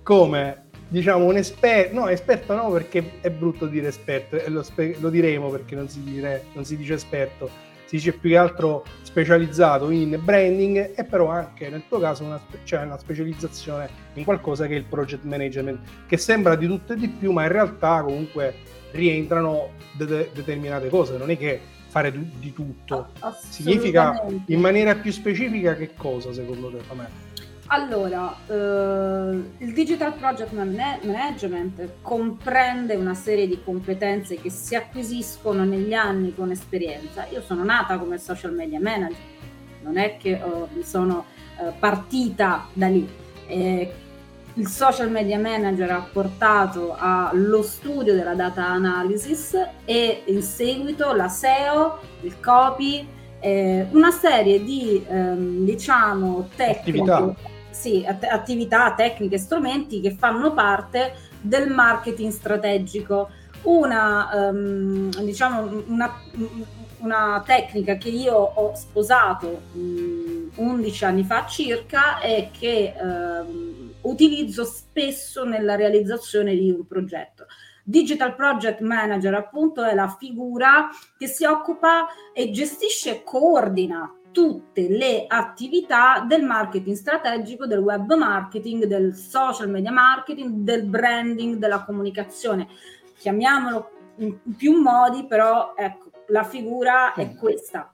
come 0.03 0.61
diciamo 0.87 1.25
un 1.25 1.37
esperto, 1.37 1.95
no 1.95 2.07
esperto 2.09 2.55
no 2.55 2.69
perché 2.69 3.13
è 3.21 3.31
brutto 3.31 3.65
dire 3.65 3.87
esperto, 3.87 4.35
e 4.35 4.47
lo, 4.49 4.61
spe- 4.61 4.97
lo 4.99 5.09
diremo 5.09 5.49
perché 5.49 5.75
non 5.75 5.89
si, 5.89 6.03
dire, 6.03 6.45
non 6.53 6.63
si 6.63 6.77
dice 6.77 6.93
esperto, 6.93 7.49
si 7.93 7.99
dice 7.99 8.13
più 8.13 8.31
che 8.31 8.37
altro 8.37 8.83
specializzato 9.03 9.91
in 9.91 10.19
branding 10.23 10.93
e 10.95 11.03
però 11.03 11.27
anche 11.27 11.69
nel 11.69 11.83
tuo 11.87 11.99
caso 11.99 12.25
c'è 12.63 12.81
una 12.81 12.97
specializzazione 12.97 13.87
in 14.15 14.23
qualcosa 14.23 14.65
che 14.65 14.73
è 14.73 14.77
il 14.77 14.85
project 14.85 15.23
management 15.25 15.79
che 16.07 16.17
sembra 16.17 16.55
di 16.55 16.65
tutto 16.65 16.93
e 16.93 16.95
di 16.95 17.07
più 17.07 17.31
ma 17.31 17.43
in 17.43 17.51
realtà 17.51 18.01
comunque 18.01 18.55
rientrano 18.93 19.73
de- 19.91 20.31
determinate 20.33 20.89
cose. 20.89 21.17
Non 21.17 21.29
è 21.29 21.37
che 21.37 21.59
fare 21.87 22.11
di 22.11 22.51
tutto. 22.51 23.09
Significa 23.47 24.25
in 24.47 24.59
maniera 24.59 24.95
più 24.95 25.11
specifica 25.11 25.75
che 25.75 25.93
cosa 25.95 26.33
secondo 26.33 26.71
te 26.71 26.77
Pamela? 26.87 27.22
Allora, 27.73 28.35
eh, 28.45 28.53
il 29.57 29.73
Digital 29.73 30.13
Project 30.13 30.51
Management 30.51 31.93
comprende 32.03 32.93
una 32.93 33.15
serie 33.15 33.47
di 33.47 33.63
competenze 33.63 34.35
che 34.35 34.51
si 34.51 34.75
acquisiscono 34.75 35.63
negli 35.63 35.93
anni 35.93 36.35
con 36.35 36.51
esperienza. 36.51 37.25
Io 37.31 37.41
sono 37.41 37.63
nata 37.63 37.97
come 37.97 38.19
social 38.19 38.53
media 38.53 38.79
manager, 38.79 39.17
non 39.81 39.97
è 39.97 40.17
che 40.17 40.33
eh, 40.33 40.83
sono 40.83 41.25
eh, 41.59 41.73
partita 41.79 42.67
da 42.73 42.87
lì. 42.87 43.09
il 43.47 44.67
social 44.67 45.09
media 45.09 45.39
manager 45.39 45.89
ha 45.89 46.07
portato 46.13 46.95
allo 46.95 47.63
studio 47.63 48.13
della 48.13 48.35
data 48.35 48.67
analysis 48.67 49.57
e 49.83 50.21
in 50.25 50.43
seguito 50.43 51.11
la 51.13 51.27
SEO, 51.27 51.97
il 52.21 52.39
copy, 52.39 53.07
eh, 53.39 53.87
una 53.93 54.11
serie 54.11 54.63
di 54.63 55.03
ehm, 55.09 55.65
diciamo 55.65 56.49
tecniche. 56.55 57.01
Attività 57.01 57.51
sì, 57.73 58.05
att- 58.07 58.23
attività, 58.23 58.93
tecniche, 58.93 59.37
strumenti 59.37 59.99
che 59.99 60.11
fanno 60.11 60.53
parte 60.53 61.13
del 61.41 61.69
marketing 61.69 62.31
strategico. 62.31 63.29
Una, 63.63 64.29
um, 64.49 65.09
diciamo, 65.23 65.83
una, 65.87 66.13
una, 66.99 67.43
tecnica 67.45 67.95
che 67.95 68.09
io 68.09 68.35
ho 68.35 68.75
sposato 68.75 69.61
um, 69.73 70.51
11 70.55 71.05
anni 71.05 71.23
fa 71.23 71.45
circa 71.45 72.19
e 72.19 72.49
che 72.57 72.93
um, 73.01 73.93
utilizzo 74.01 74.65
spesso 74.65 75.45
nella 75.45 75.75
realizzazione 75.75 76.55
di 76.55 76.69
un 76.69 76.85
progetto. 76.85 77.45
Digital 77.85 78.35
Project 78.35 78.81
Manager 78.81 79.33
appunto 79.33 79.83
è 79.83 79.93
la 79.93 80.13
figura 80.17 80.89
che 81.17 81.27
si 81.27 81.45
occupa 81.45 82.07
e 82.33 82.49
gestisce 82.51 83.11
e 83.11 83.23
coordina 83.23 84.09
tutte 84.33 84.89
le 84.89 85.23
attività 85.25 86.25
del 86.27 86.43
marketing 86.43 86.97
strategico, 86.97 87.65
del 87.65 87.79
web 87.79 88.13
marketing, 88.13 88.85
del 88.85 89.15
social 89.15 89.69
media 89.69 89.91
marketing, 89.91 90.49
del 90.63 90.83
branding, 90.83 91.55
della 91.55 91.85
comunicazione. 91.85 92.67
Chiamiamolo 93.17 93.91
in 94.17 94.35
più 94.57 94.81
modi, 94.81 95.25
però 95.25 95.73
ecco, 95.77 96.09
la 96.27 96.43
figura 96.43 97.13
è 97.13 97.33
questa. 97.35 97.91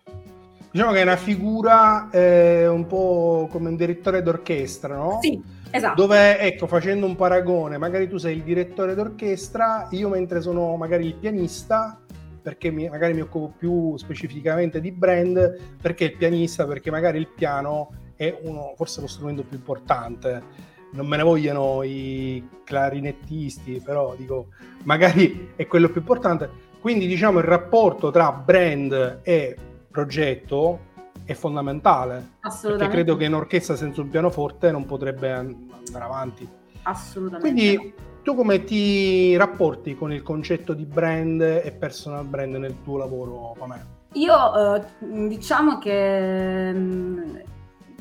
Diciamo 0.71 0.91
che 0.91 0.99
è 0.99 1.03
una 1.03 1.17
figura 1.17 2.09
eh, 2.11 2.67
un 2.67 2.85
po' 2.87 3.47
come 3.51 3.69
un 3.69 3.75
direttore 3.75 4.21
d'orchestra, 4.21 4.95
no? 4.95 5.19
Sì, 5.21 5.41
esatto. 5.71 6.01
Dove, 6.01 6.39
ecco, 6.39 6.67
facendo 6.67 7.05
un 7.05 7.15
paragone, 7.15 7.77
magari 7.77 8.07
tu 8.07 8.17
sei 8.17 8.37
il 8.37 8.43
direttore 8.43 8.95
d'orchestra, 8.95 9.87
io 9.91 10.09
mentre 10.09 10.41
sono 10.41 10.75
magari 10.77 11.05
il 11.05 11.15
pianista, 11.15 11.99
perché 12.41 12.71
mi, 12.71 12.87
magari 12.89 13.13
mi 13.13 13.21
occupo 13.21 13.53
più 13.57 13.97
specificamente 13.97 14.81
di 14.81 14.91
brand, 14.91 15.57
perché 15.81 16.05
il 16.05 16.17
pianista, 16.17 16.65
perché 16.65 16.91
magari 16.91 17.17
il 17.19 17.27
piano 17.27 17.91
è 18.15 18.37
uno, 18.41 18.73
forse 18.75 19.01
lo 19.01 19.07
strumento 19.07 19.43
più 19.43 19.57
importante. 19.57 20.67
Non 20.91 21.07
me 21.07 21.17
ne 21.17 21.23
vogliono 21.23 21.83
i 21.83 22.47
clarinettisti, 22.63 23.81
però 23.83 24.15
dico, 24.15 24.47
magari 24.83 25.51
è 25.55 25.67
quello 25.67 25.89
più 25.89 26.01
importante. 26.01 26.49
Quindi 26.79 27.07
diciamo 27.07 27.39
il 27.39 27.45
rapporto 27.45 28.09
tra 28.09 28.31
brand 28.31 29.19
e 29.23 29.55
progetto 29.91 30.87
è 31.25 31.33
fondamentale. 31.33 32.37
Assolutamente. 32.39 32.77
Perché 32.77 32.91
credo 32.91 33.17
che 33.17 33.25
in 33.25 33.33
orchestra 33.35 33.75
senza 33.75 34.01
un 34.01 34.09
pianoforte 34.09 34.71
non 34.71 34.85
potrebbe 34.85 35.31
andare 35.31 36.03
avanti. 36.03 36.47
Assolutamente. 36.83 37.39
Quindi 37.39 37.93
tu 38.21 38.35
come 38.35 38.63
ti 38.63 39.35
rapporti 39.37 39.95
con 39.95 40.11
il 40.11 40.21
concetto 40.21 40.73
di 40.73 40.85
brand 40.85 41.41
e 41.41 41.71
personal 41.77 42.25
brand 42.25 42.55
nel 42.55 42.75
tuo 42.83 42.97
lavoro, 42.97 43.55
Pamela? 43.57 43.85
Io 44.13 44.75
eh, 44.75 44.81
diciamo 45.27 45.77
che 45.77 46.73
mm, 46.73 47.35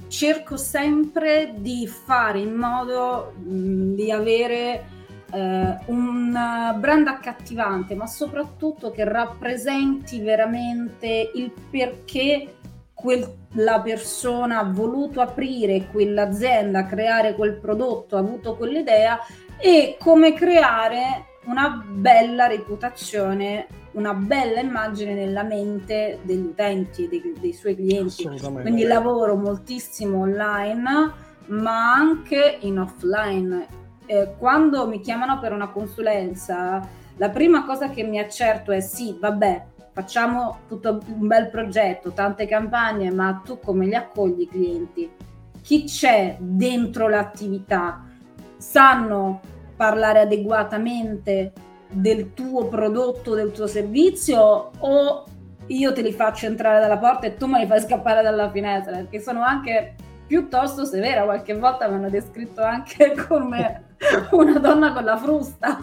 cerco 0.08 0.56
sempre 0.56 1.54
di 1.58 1.86
fare 1.86 2.40
in 2.40 2.54
modo 2.54 3.34
mm, 3.38 3.94
di 3.94 4.10
avere 4.10 4.86
eh, 5.30 5.78
un 5.86 6.32
brand 6.78 7.06
accattivante, 7.06 7.94
ma 7.94 8.06
soprattutto 8.06 8.90
che 8.90 9.04
rappresenti 9.04 10.20
veramente 10.20 11.30
il 11.34 11.52
perché 11.70 12.57
quella 13.00 13.80
persona 13.80 14.58
ha 14.58 14.64
voluto 14.64 15.20
aprire 15.20 15.86
quell'azienda, 15.92 16.84
creare 16.84 17.34
quel 17.34 17.54
prodotto, 17.54 18.16
ha 18.16 18.18
avuto 18.18 18.56
quell'idea 18.56 19.20
e 19.56 19.96
come 20.00 20.32
creare 20.32 21.26
una 21.44 21.80
bella 21.86 22.48
reputazione, 22.48 23.68
una 23.92 24.14
bella 24.14 24.58
immagine 24.58 25.14
nella 25.14 25.44
mente 25.44 26.18
degli 26.22 26.44
utenti, 26.44 27.06
dei, 27.06 27.34
dei 27.38 27.52
suoi 27.52 27.76
clienti. 27.76 28.24
Quindi 28.62 28.82
lavoro 28.82 29.36
moltissimo 29.36 30.18
online, 30.18 31.12
ma 31.46 31.92
anche 31.92 32.58
in 32.62 32.80
offline. 32.80 33.66
Eh, 34.06 34.34
quando 34.38 34.88
mi 34.88 35.00
chiamano 35.00 35.38
per 35.38 35.52
una 35.52 35.68
consulenza, 35.68 36.86
la 37.16 37.30
prima 37.30 37.64
cosa 37.64 37.90
che 37.90 38.02
mi 38.02 38.18
accerto 38.18 38.72
è 38.72 38.80
sì, 38.80 39.16
vabbè, 39.20 39.64
facciamo 39.98 40.60
tutto 40.68 41.00
un 41.06 41.26
bel 41.26 41.50
progetto, 41.50 42.12
tante 42.12 42.46
campagne, 42.46 43.10
ma 43.10 43.40
tu 43.44 43.58
come 43.58 43.86
li 43.86 43.96
accogli 43.96 44.42
i 44.42 44.48
clienti? 44.48 45.10
Chi 45.60 45.84
c'è 45.84 46.36
dentro 46.38 47.08
l'attività? 47.08 48.04
sanno 48.58 49.40
parlare 49.76 50.20
adeguatamente 50.20 51.52
del 51.88 52.34
tuo 52.34 52.66
prodotto, 52.66 53.34
del 53.34 53.52
tuo 53.52 53.66
servizio 53.66 54.70
o 54.78 55.24
io 55.66 55.92
te 55.92 56.02
li 56.02 56.12
faccio 56.12 56.46
entrare 56.46 56.80
dalla 56.80 56.98
porta 56.98 57.26
e 57.26 57.36
tu 57.36 57.46
me 57.46 57.60
li 57.60 57.66
fai 57.66 57.80
scappare 57.80 58.22
dalla 58.22 58.50
finestra, 58.50 58.96
perché 58.96 59.20
sono 59.20 59.42
anche 59.42 59.94
piuttosto 60.26 60.84
severa, 60.84 61.24
qualche 61.24 61.56
volta 61.56 61.88
mi 61.88 61.94
hanno 61.94 62.10
descritto 62.10 62.62
anche 62.62 63.14
come 63.28 63.94
una 64.32 64.58
donna 64.58 64.92
con 64.92 65.04
la 65.04 65.16
frusta. 65.16 65.78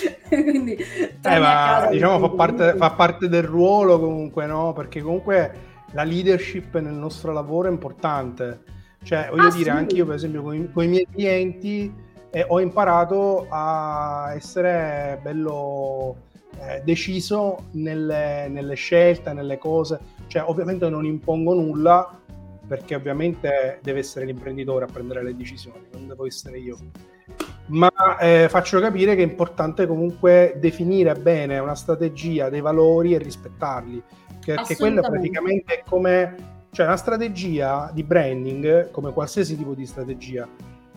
Quindi 0.28 0.76
eh, 0.76 1.38
ma, 1.38 1.88
diciamo 1.90 2.18
fa 2.18 2.34
parte, 2.34 2.74
fa 2.76 2.90
parte, 2.92 3.28
del 3.28 3.44
ruolo 3.44 3.98
comunque, 3.98 4.46
no? 4.46 4.72
Perché 4.72 5.00
comunque 5.02 5.68
la 5.92 6.04
leadership 6.04 6.78
nel 6.78 6.94
nostro 6.94 7.32
lavoro 7.32 7.68
è 7.68 7.70
importante 7.70 8.78
cioè, 9.02 9.28
voglio 9.30 9.48
ah, 9.48 9.50
dire, 9.50 9.70
sì. 9.70 9.70
anche 9.70 9.94
io, 9.96 10.06
per 10.06 10.14
esempio, 10.16 10.42
con 10.42 10.84
i, 10.84 10.88
miei 10.88 11.06
clienti 11.10 11.92
eh, 12.30 12.44
ho 12.46 12.60
imparato 12.60 13.46
a 13.48 14.32
essere 14.34 15.18
bello 15.22 16.16
eh, 16.60 16.82
deciso 16.84 17.68
nelle, 17.72 18.48
nelle, 18.48 18.74
scelte, 18.74 19.32
nelle 19.32 19.58
cose. 19.58 19.98
Cioè, 20.26 20.42
ovviamente 20.46 20.88
non 20.90 21.06
impongo 21.06 21.54
nulla, 21.54 22.18
perché 22.66 22.94
ovviamente 22.94 23.80
deve 23.82 24.00
essere 24.00 24.26
l'imprenditore 24.26 24.84
a 24.84 24.88
prendere 24.88 25.24
le 25.24 25.34
decisioni, 25.34 25.86
non 25.92 26.06
devo 26.06 26.26
essere 26.26 26.58
io. 26.58 26.76
Ma 27.70 28.18
eh, 28.18 28.48
faccio 28.48 28.80
capire 28.80 29.14
che 29.14 29.22
è 29.22 29.26
importante 29.26 29.86
comunque 29.86 30.56
definire 30.58 31.14
bene 31.14 31.58
una 31.58 31.74
strategia, 31.74 32.48
dei 32.48 32.60
valori 32.60 33.14
e 33.14 33.18
rispettarli, 33.18 34.02
perché 34.44 34.76
quello 34.76 35.00
praticamente 35.00 35.78
è 35.78 35.82
come 35.88 36.58
cioè 36.72 36.86
una 36.86 36.96
strategia 36.96 37.90
di 37.92 38.02
branding, 38.02 38.90
come 38.90 39.12
qualsiasi 39.12 39.56
tipo 39.56 39.74
di 39.74 39.86
strategia, 39.86 40.48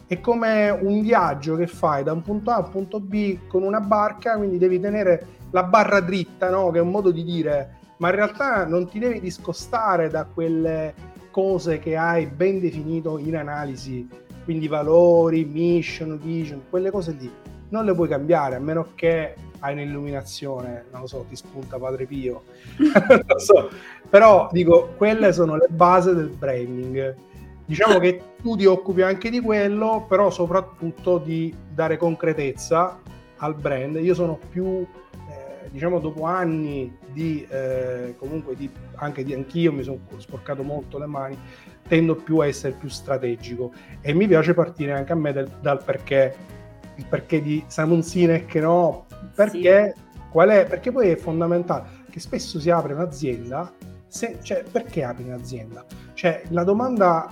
è 0.08 0.20
come 0.20 0.70
un 0.70 1.02
viaggio 1.02 1.56
che 1.56 1.68
fai 1.68 2.04
da 2.04 2.12
un 2.12 2.22
punto 2.22 2.52
A 2.52 2.56
a 2.56 2.60
un 2.60 2.70
punto 2.70 3.00
B 3.00 3.48
con 3.48 3.64
una 3.64 3.80
barca, 3.80 4.38
quindi 4.38 4.58
devi 4.58 4.80
tenere 4.80 5.26
la 5.52 5.64
barra 5.64 6.00
dritta, 6.00 6.50
no? 6.50 6.72
che 6.72 6.78
è 6.78 6.82
un 6.82 6.92
modo 6.92 7.12
di 7.12 7.24
dire, 7.24 7.78
ma 7.98 8.10
in 8.10 8.16
realtà 8.16 8.66
non 8.66 8.88
ti 8.88 9.00
devi 9.00 9.20
discostare 9.20 10.10
da 10.10 10.26
quelle 10.26 10.94
cose 11.32 11.80
che 11.80 11.96
hai 11.96 12.28
ben 12.28 12.60
definito 12.60 13.18
in 13.18 13.36
analisi, 13.36 14.08
quindi 14.44 14.68
valori, 14.68 15.46
mission, 15.46 16.20
vision, 16.22 16.62
quelle 16.70 16.92
cose 16.92 17.16
lì. 17.18 17.32
Non 17.70 17.86
le 17.86 17.94
puoi 17.94 18.08
cambiare 18.08 18.56
a 18.56 18.60
meno 18.60 18.90
che 18.96 19.36
hai 19.60 19.74
un'illuminazione, 19.74 20.86
non 20.92 21.02
lo 21.02 21.08
so, 21.08 21.26
ti 21.28 21.36
spunta 21.36 21.78
Padre 21.78 22.06
Pio, 22.06 22.44
non 22.78 23.24
lo 23.26 23.40
so, 23.40 23.70
però 24.10 24.50
dico, 24.52 24.94
quelle 24.98 25.32
sono 25.32 25.56
le 25.56 25.68
basi 25.70 26.14
del 26.14 26.30
branding. 26.30 27.16
Diciamo 27.66 27.98
che 27.98 28.22
tu 28.42 28.58
ti 28.58 28.66
occupi 28.66 29.02
anche 29.04 29.30
di 29.30 29.40
quello, 29.40 30.06
però 30.08 30.30
soprattutto 30.30 31.18
di 31.18 31.56
dare 31.74 31.96
concretezza 31.96 33.00
al 33.38 33.56
brand. 33.56 33.96
Io 33.96 34.14
sono 34.14 34.38
più, 34.50 34.86
eh, 35.30 35.70
diciamo, 35.70 36.00
dopo 36.00 36.26
anni 36.26 36.96
di, 37.12 37.46
eh, 37.50 38.16
comunque, 38.18 38.56
di, 38.56 38.70
anche 38.96 39.24
di 39.24 39.34
anch'io 39.34 39.72
mi 39.72 39.84
sono 39.84 40.00
sporcato 40.18 40.62
molto 40.62 41.00
le 41.00 41.06
mani, 41.06 41.38
tendo 41.88 42.16
più 42.16 42.38
a 42.40 42.48
essere 42.48 42.74
più 42.74 42.90
strategico 42.90 43.72
e 44.02 44.14
mi 44.14 44.28
piace 44.28 44.54
partire 44.54 44.94
anche 44.94 45.12
a 45.12 45.16
me 45.16 45.34
del, 45.34 45.50
dal 45.60 45.84
perché, 45.84 46.36
il 46.96 47.06
perché 47.08 47.42
di 47.42 47.64
Simon 47.68 48.04
Sinek, 48.04 48.56
no? 48.56 49.06
Perché, 49.36 49.94
sì. 49.96 50.20
qual 50.30 50.50
è, 50.50 50.66
perché 50.66 50.92
poi 50.92 51.10
è 51.10 51.16
fondamentale 51.16 52.02
che 52.14 52.20
spesso 52.20 52.60
si 52.60 52.70
apre 52.70 52.94
un'azienda, 52.94 53.72
se, 54.06 54.38
cioè, 54.44 54.64
perché 54.72 55.04
apri 55.04 55.24
un'azienda? 55.24 55.84
Cioè, 56.14 56.44
la 56.50 56.64
domanda 56.64 57.28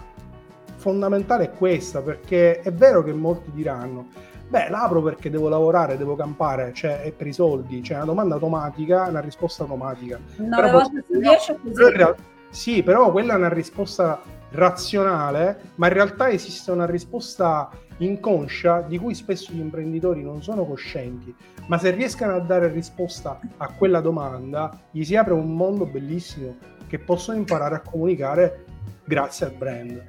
fondamentale 0.78 1.44
è 1.44 1.52
questa, 1.52 2.02
perché 2.02 2.62
è 2.62 2.74
vero 2.74 3.04
che 3.04 3.14
molti 3.14 3.52
diranno, 3.52 4.08
beh, 4.48 4.70
l'apro 4.70 5.04
perché 5.04 5.30
devo 5.30 5.50
lavorare, 5.50 5.98
devo 5.98 6.16
campare, 6.16 6.74
cioè 6.74 7.02
è 7.02 7.12
per 7.12 7.28
i 7.28 7.34
soldi, 7.34 7.84
cioè 7.84 7.98
una 7.98 8.06
domanda 8.06 8.34
automatica, 8.34 9.08
una 9.08 9.20
risposta 9.20 9.62
automatica. 9.62 10.20
9 10.38 10.72
volte 10.72 11.04
su 11.08 11.20
10 11.20 11.52
è 11.52 11.58
così. 11.62 12.24
Sì, 12.50 12.82
però 12.82 13.12
quella 13.12 13.34
è 13.34 13.36
una 13.38 13.50
risposta 13.50 14.20
razionale, 14.52 15.60
ma 15.76 15.88
in 15.88 15.94
realtà 15.94 16.30
esiste 16.30 16.72
una 16.72 16.86
risposta 16.86 17.70
inconscia 17.98 18.82
di 18.82 18.98
cui 18.98 19.14
spesso 19.14 19.54
gli 19.54 19.60
imprenditori 19.60 20.24
non 20.24 20.42
sono 20.42 20.66
coscienti, 20.66 21.34
ma 21.68 21.78
se 21.78 21.92
riescono 21.92 22.36
a 22.36 22.40
dare 22.40 22.68
risposta 22.68 23.40
a 23.58 23.68
quella 23.74 24.02
domanda, 24.02 24.78
gli 24.92 25.04
si 25.04 25.16
apre 25.16 25.34
un 25.34 25.54
mondo 25.56 25.86
bellissimo 25.86 26.56
che 26.88 27.00
possono 27.00 27.38
imparare 27.38 27.76
a 27.76 27.80
comunicare 27.82 28.66
grazie 29.06 29.46
al 29.46 29.54
brand. 29.54 30.04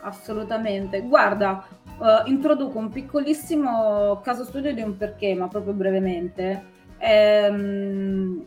Assolutamente. 0.00 1.02
Guarda, 1.02 1.66
uh, 1.98 2.28
introduco 2.28 2.78
un 2.78 2.90
piccolissimo 2.90 4.20
caso 4.22 4.44
studio 4.44 4.72
di 4.72 4.80
un 4.80 4.96
perché, 4.96 5.34
ma 5.34 5.48
proprio 5.48 5.72
brevemente. 5.72 6.74
Ehm, 6.98 8.46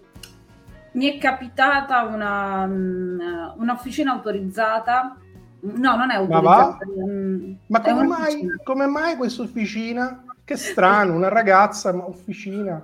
mi 0.92 1.06
è 1.06 1.18
capitata 1.18 2.04
una, 2.04 2.66
mm, 2.66 3.20
un'officina 3.58 4.12
autorizzata 4.12 5.18
No, 5.62 5.96
non 5.96 6.12
è 6.12 6.16
autorizzata. 6.16 6.78
Ma, 6.86 7.06
mm, 7.06 7.52
ma 7.68 7.82
come, 7.82 8.04
mai, 8.04 8.48
come 8.64 8.86
mai 8.86 9.16
questa 9.16 9.42
officina? 9.42 10.24
Che 10.44 10.56
strano, 10.56 11.14
una 11.14 11.30
ragazza, 11.30 11.94
ma 11.94 12.08
officina. 12.08 12.84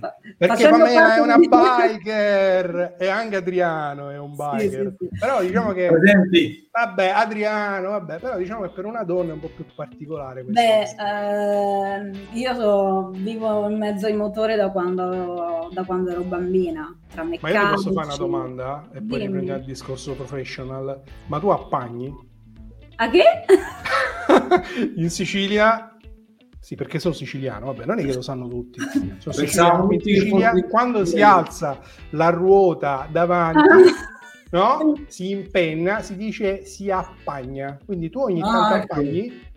Perché 0.38 0.68
Pamela 0.68 1.16
è 1.16 1.20
una 1.20 1.36
biker 1.36 2.96
e 2.98 3.08
anche 3.08 3.36
Adriano 3.36 4.10
è 4.10 4.18
un 4.18 4.34
biker. 4.34 4.60
Sì, 4.60 4.68
sì, 4.70 5.08
sì. 5.10 5.18
Però 5.18 5.40
diciamo 5.40 5.72
che 5.72 5.88
Presenti. 5.88 6.68
vabbè, 6.70 7.08
Adriano, 7.08 7.90
vabbè, 7.90 8.18
però 8.18 8.36
diciamo 8.36 8.62
che 8.62 8.68
per 8.70 8.84
una 8.86 9.04
donna 9.04 9.30
è 9.30 9.32
un 9.34 9.40
po' 9.40 9.50
più 9.54 9.64
particolare. 9.74 10.42
Beh, 10.42 10.82
eh, 10.82 12.10
io 12.32 12.54
so, 12.54 13.10
vivo 13.14 13.68
in 13.68 13.78
mezzo 13.78 14.06
ai 14.06 14.14
motori 14.14 14.56
da 14.56 14.70
quando, 14.70 15.68
da 15.72 15.84
quando 15.84 16.10
ero 16.10 16.22
bambina. 16.22 16.94
Tra 17.10 17.24
meccanici. 17.24 17.58
Ma 17.58 17.62
io 17.62 17.68
ti 17.68 17.74
posso 17.74 17.92
fare 17.92 18.06
una 18.06 18.16
domanda 18.16 18.88
e 18.92 19.02
poi 19.02 19.18
riprendiamo 19.18 19.58
il 19.58 19.64
discorso 19.64 20.14
professional. 20.14 21.00
Ma 21.26 21.38
tu 21.38 21.48
appagni? 21.48 22.28
A 22.96 23.08
che? 23.08 23.24
in 24.96 25.10
Sicilia 25.10 25.89
sì, 26.60 26.74
perché 26.74 26.98
sono 26.98 27.14
siciliano, 27.14 27.66
vabbè, 27.66 27.86
non 27.86 27.98
è 27.98 28.04
che 28.04 28.14
lo 28.14 28.20
sanno 28.20 28.46
tutti. 28.46 28.80
Sono 29.18 29.34
siciliano, 29.34 29.90
in 29.90 30.00
Sicilia, 30.00 30.52
quando 30.68 31.06
si 31.06 31.22
alza 31.22 31.80
la 32.10 32.28
ruota 32.28 33.08
davanti, 33.10 33.90
no? 34.52 34.94
Si 35.08 35.30
impenna, 35.30 36.02
si 36.02 36.16
dice 36.16 36.66
si 36.66 36.90
appagna. 36.90 37.78
Quindi 37.84 38.10
tu 38.10 38.20
ogni 38.20 38.42
ah, 38.42 38.44
tanto 38.44 38.74
ecco. 38.74 38.92
appagni 38.92 39.48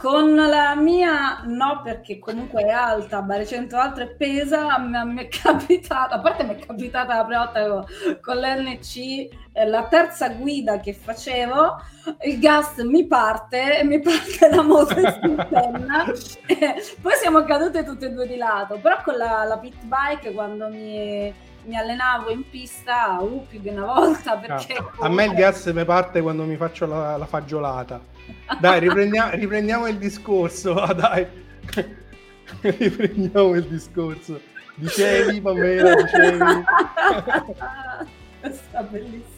con 0.00 0.32
la 0.36 0.76
mia 0.76 1.42
no, 1.44 1.80
perché 1.82 2.20
comunque 2.20 2.62
è 2.62 2.70
alta, 2.70 3.20
barecento 3.20 3.76
alto 3.76 4.00
e 4.00 4.14
pesa, 4.14 4.78
mi, 4.78 5.16
è 5.16 5.26
capitata, 5.42 6.14
a 6.14 6.20
parte 6.20 6.44
mi 6.44 6.54
è 6.54 6.64
capitata 6.64 7.16
la 7.16 7.24
prima 7.24 7.44
volta 7.44 7.68
con, 7.68 7.84
con 8.20 8.36
l'NC, 8.36 9.28
la 9.66 9.84
terza 9.84 10.28
guida 10.30 10.78
che 10.80 10.92
facevo, 10.92 11.82
il 12.22 12.38
gas 12.38 12.76
mi 12.78 13.06
parte 13.06 13.82
mi 13.84 14.00
parte 14.00 14.48
la 14.48 14.62
moto 14.62 14.98
in 14.98 15.46
penna, 15.48 16.04
poi 17.00 17.12
siamo 17.20 17.44
cadute 17.44 17.84
tutte 17.84 18.06
e 18.06 18.10
due 18.10 18.26
di 18.26 18.36
lato, 18.36 18.78
però 18.78 19.02
con 19.02 19.16
la, 19.16 19.44
la 19.44 19.58
pit 19.58 19.82
bike 19.82 20.32
quando 20.32 20.68
mi 20.68 21.46
mi 21.68 21.76
allenavo 21.76 22.30
in 22.30 22.48
pista 22.48 23.18
uh, 23.20 23.46
più 23.46 23.60
di 23.60 23.68
una 23.68 23.84
volta 23.84 24.36
perché 24.36 24.74
ah, 24.74 24.90
a 25.00 25.08
me 25.08 25.26
il 25.26 25.34
gas 25.34 25.66
mi 25.66 25.84
parte 25.84 26.22
quando 26.22 26.44
mi 26.44 26.56
faccio 26.56 26.86
la, 26.86 27.16
la 27.16 27.26
fagiolata. 27.26 28.00
Dai 28.58 28.80
riprendiamo, 28.80 29.30
riprendiamo 29.32 29.86
il 29.86 29.98
discorso 29.98 30.72
dai. 30.96 31.26
Riprendiamo 32.60 33.54
il 33.54 33.64
discorso. 33.64 34.40
Dicevi 34.76 35.40
Pamela 35.40 35.94
dicevi. 35.94 36.64
Sta 38.50 38.82
bellissimo 38.82 39.37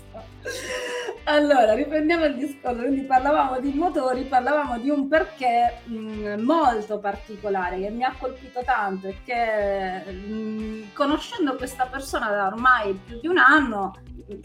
allora, 1.25 1.75
riprendiamo 1.75 2.25
il 2.25 2.37
discorso, 2.37 2.81
quindi 2.81 3.03
parlavamo 3.03 3.61
di 3.61 3.73
motori, 3.73 4.25
parlavamo 4.25 4.79
di 4.79 4.91
un 4.91 5.09
perché 5.09 5.81
mh, 5.85 6.41
molto 6.41 6.99
particolare 6.99 7.81
che 7.81 7.91
mi 7.91 8.05
ha 8.05 8.15
colpito 8.19 8.63
tanto 8.65 9.09
e 9.09 9.17
che 9.25 10.11
mh, 10.11 10.93
conoscendo 10.93 11.57
questa 11.57 11.87
persona 11.87 12.31
da 12.31 12.47
ormai 12.47 12.99
più 13.05 13.21
di 13.21 13.29
un 13.29 13.39
anno, 13.39 13.97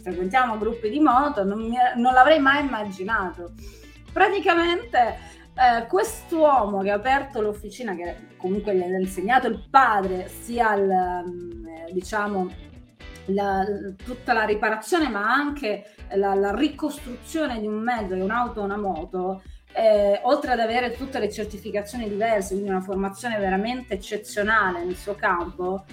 frequentiamo 0.01 0.58
gruppi 0.58 0.89
di 0.89 0.99
moto, 0.99 1.43
non, 1.43 1.60
mi, 1.60 1.75
non 1.95 2.13
l'avrei 2.13 2.39
mai 2.39 2.63
immaginato. 2.63 3.53
Praticamente 4.12 5.34
eh, 5.55 5.86
quest'uomo 5.88 6.81
che 6.81 6.91
ha 6.91 6.95
aperto 6.95 7.41
l'officina, 7.41 7.95
che 7.95 8.27
comunque 8.38 8.75
gli 8.75 8.81
ha 8.81 8.99
insegnato 8.99 9.47
il 9.47 9.65
padre, 9.69 10.27
sia 10.27 10.73
il, 10.75 11.86
diciamo, 11.91 12.49
la, 13.27 13.65
tutta 14.03 14.33
la 14.33 14.43
riparazione, 14.43 15.09
ma 15.09 15.31
anche 15.31 15.95
la, 16.15 16.33
la, 16.35 16.53
ricostruzione 16.53 17.59
di 17.59 17.67
un 17.67 17.79
mezzo, 17.79 18.13
di 18.13 18.21
un'auto 18.21 18.61
o 18.61 18.63
una 18.63 18.77
moto, 18.77 19.41
eh, 19.73 20.19
oltre 20.23 20.51
ad 20.51 20.59
avere 20.59 20.95
tutte 20.95 21.19
le 21.19 21.31
certificazioni 21.31 22.07
diverse, 22.07 22.53
quindi 22.53 22.69
una 22.69 22.81
formazione 22.81 23.38
veramente 23.38 23.95
eccezionale 23.95 24.83
nel 24.83 24.95
suo 24.95 25.15
campo, 25.15 25.83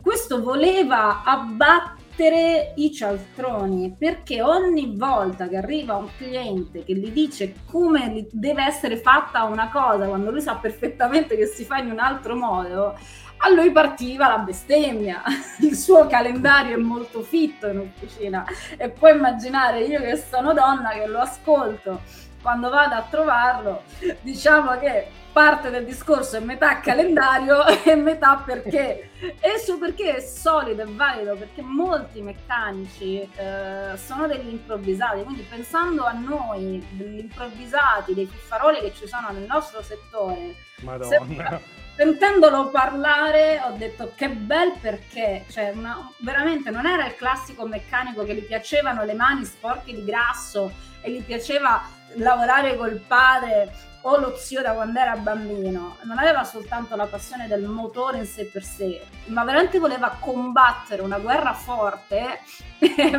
questo 0.00 0.42
voleva 0.42 1.22
abbattere 1.24 2.72
i 2.76 2.92
cialtroni 2.92 3.94
perché 3.96 4.42
ogni 4.42 4.96
volta 4.96 5.48
che 5.48 5.56
arriva 5.56 5.96
un 5.96 6.08
cliente 6.16 6.84
che 6.84 6.94
gli 6.94 7.10
dice 7.10 7.54
come 7.70 8.26
deve 8.30 8.64
essere 8.64 8.96
fatta 8.96 9.44
una 9.44 9.70
cosa 9.70 10.06
quando 10.06 10.30
lui 10.30 10.40
sa 10.40 10.56
perfettamente 10.56 11.36
che 11.36 11.46
si 11.46 11.64
fa 11.64 11.78
in 11.78 11.90
un 11.90 12.00
altro 12.00 12.34
modo 12.34 12.98
a 13.38 13.50
lui 13.50 13.70
partiva 13.70 14.28
la 14.28 14.38
bestemmia, 14.38 15.22
il 15.60 15.76
suo 15.76 16.06
calendario 16.06 16.74
è 16.74 16.80
molto 16.80 17.22
fitto 17.22 17.68
in 17.68 17.78
officina 17.78 18.44
e 18.76 18.88
puoi 18.88 19.12
immaginare 19.12 19.82
io 19.82 20.00
che 20.00 20.16
sono 20.16 20.52
donna 20.52 20.90
che 20.90 21.06
lo 21.06 21.20
ascolto. 21.20 22.26
Quando 22.40 22.70
vado 22.70 22.94
a 22.94 23.02
trovarlo, 23.02 23.82
diciamo 24.20 24.78
che 24.78 25.10
parte 25.32 25.70
del 25.70 25.84
discorso 25.84 26.36
è 26.36 26.40
metà 26.40 26.80
calendario 26.80 27.66
e 27.84 27.94
metà 27.96 28.42
perché. 28.44 29.10
E 29.40 29.58
su 29.58 29.78
perché 29.78 30.16
è 30.16 30.20
solido 30.20 30.82
e 30.82 30.86
valido, 30.86 31.34
perché 31.36 31.62
molti 31.62 32.22
meccanici 32.22 33.28
eh, 33.36 33.96
sono 33.96 34.28
degli 34.28 34.50
improvvisati, 34.50 35.24
quindi 35.24 35.42
pensando 35.42 36.04
a 36.04 36.12
noi, 36.12 36.84
degli 36.90 37.18
improvvisati, 37.18 38.14
dei 38.14 38.26
fiffaroli 38.26 38.80
che 38.80 38.94
ci 38.94 39.06
sono 39.08 39.30
nel 39.32 39.46
nostro 39.46 39.82
settore, 39.82 40.54
Madonna 40.82 41.86
sentendolo 41.98 42.70
parlare 42.70 43.60
ho 43.60 43.72
detto 43.76 44.12
che 44.14 44.28
bel 44.28 44.72
perché, 44.80 45.44
cioè 45.50 45.70
una, 45.74 46.08
veramente 46.18 46.70
non 46.70 46.86
era 46.86 47.04
il 47.06 47.16
classico 47.16 47.66
meccanico 47.66 48.22
che 48.22 48.36
gli 48.36 48.44
piacevano 48.44 49.02
le 49.02 49.14
mani 49.14 49.44
sporche 49.44 49.92
di 49.92 50.04
grasso 50.04 50.70
e 51.00 51.10
gli 51.10 51.24
piaceva 51.24 51.82
lavorare 52.14 52.76
col 52.76 53.02
padre 53.04 53.72
o 54.02 54.16
lo 54.18 54.36
zio 54.36 54.62
da 54.62 54.72
quando 54.72 54.98
era 54.98 55.16
bambino, 55.16 55.96
non 56.02 56.18
aveva 56.18 56.44
soltanto 56.44 56.94
la 56.96 57.06
passione 57.06 57.46
del 57.48 57.64
motore 57.64 58.18
in 58.18 58.26
sé 58.26 58.44
per 58.46 58.62
sé, 58.62 59.04
ma 59.26 59.44
veramente 59.44 59.78
voleva 59.78 60.16
combattere 60.20 61.02
una 61.02 61.18
guerra 61.18 61.52
forte 61.52 62.40
e, 62.78 63.10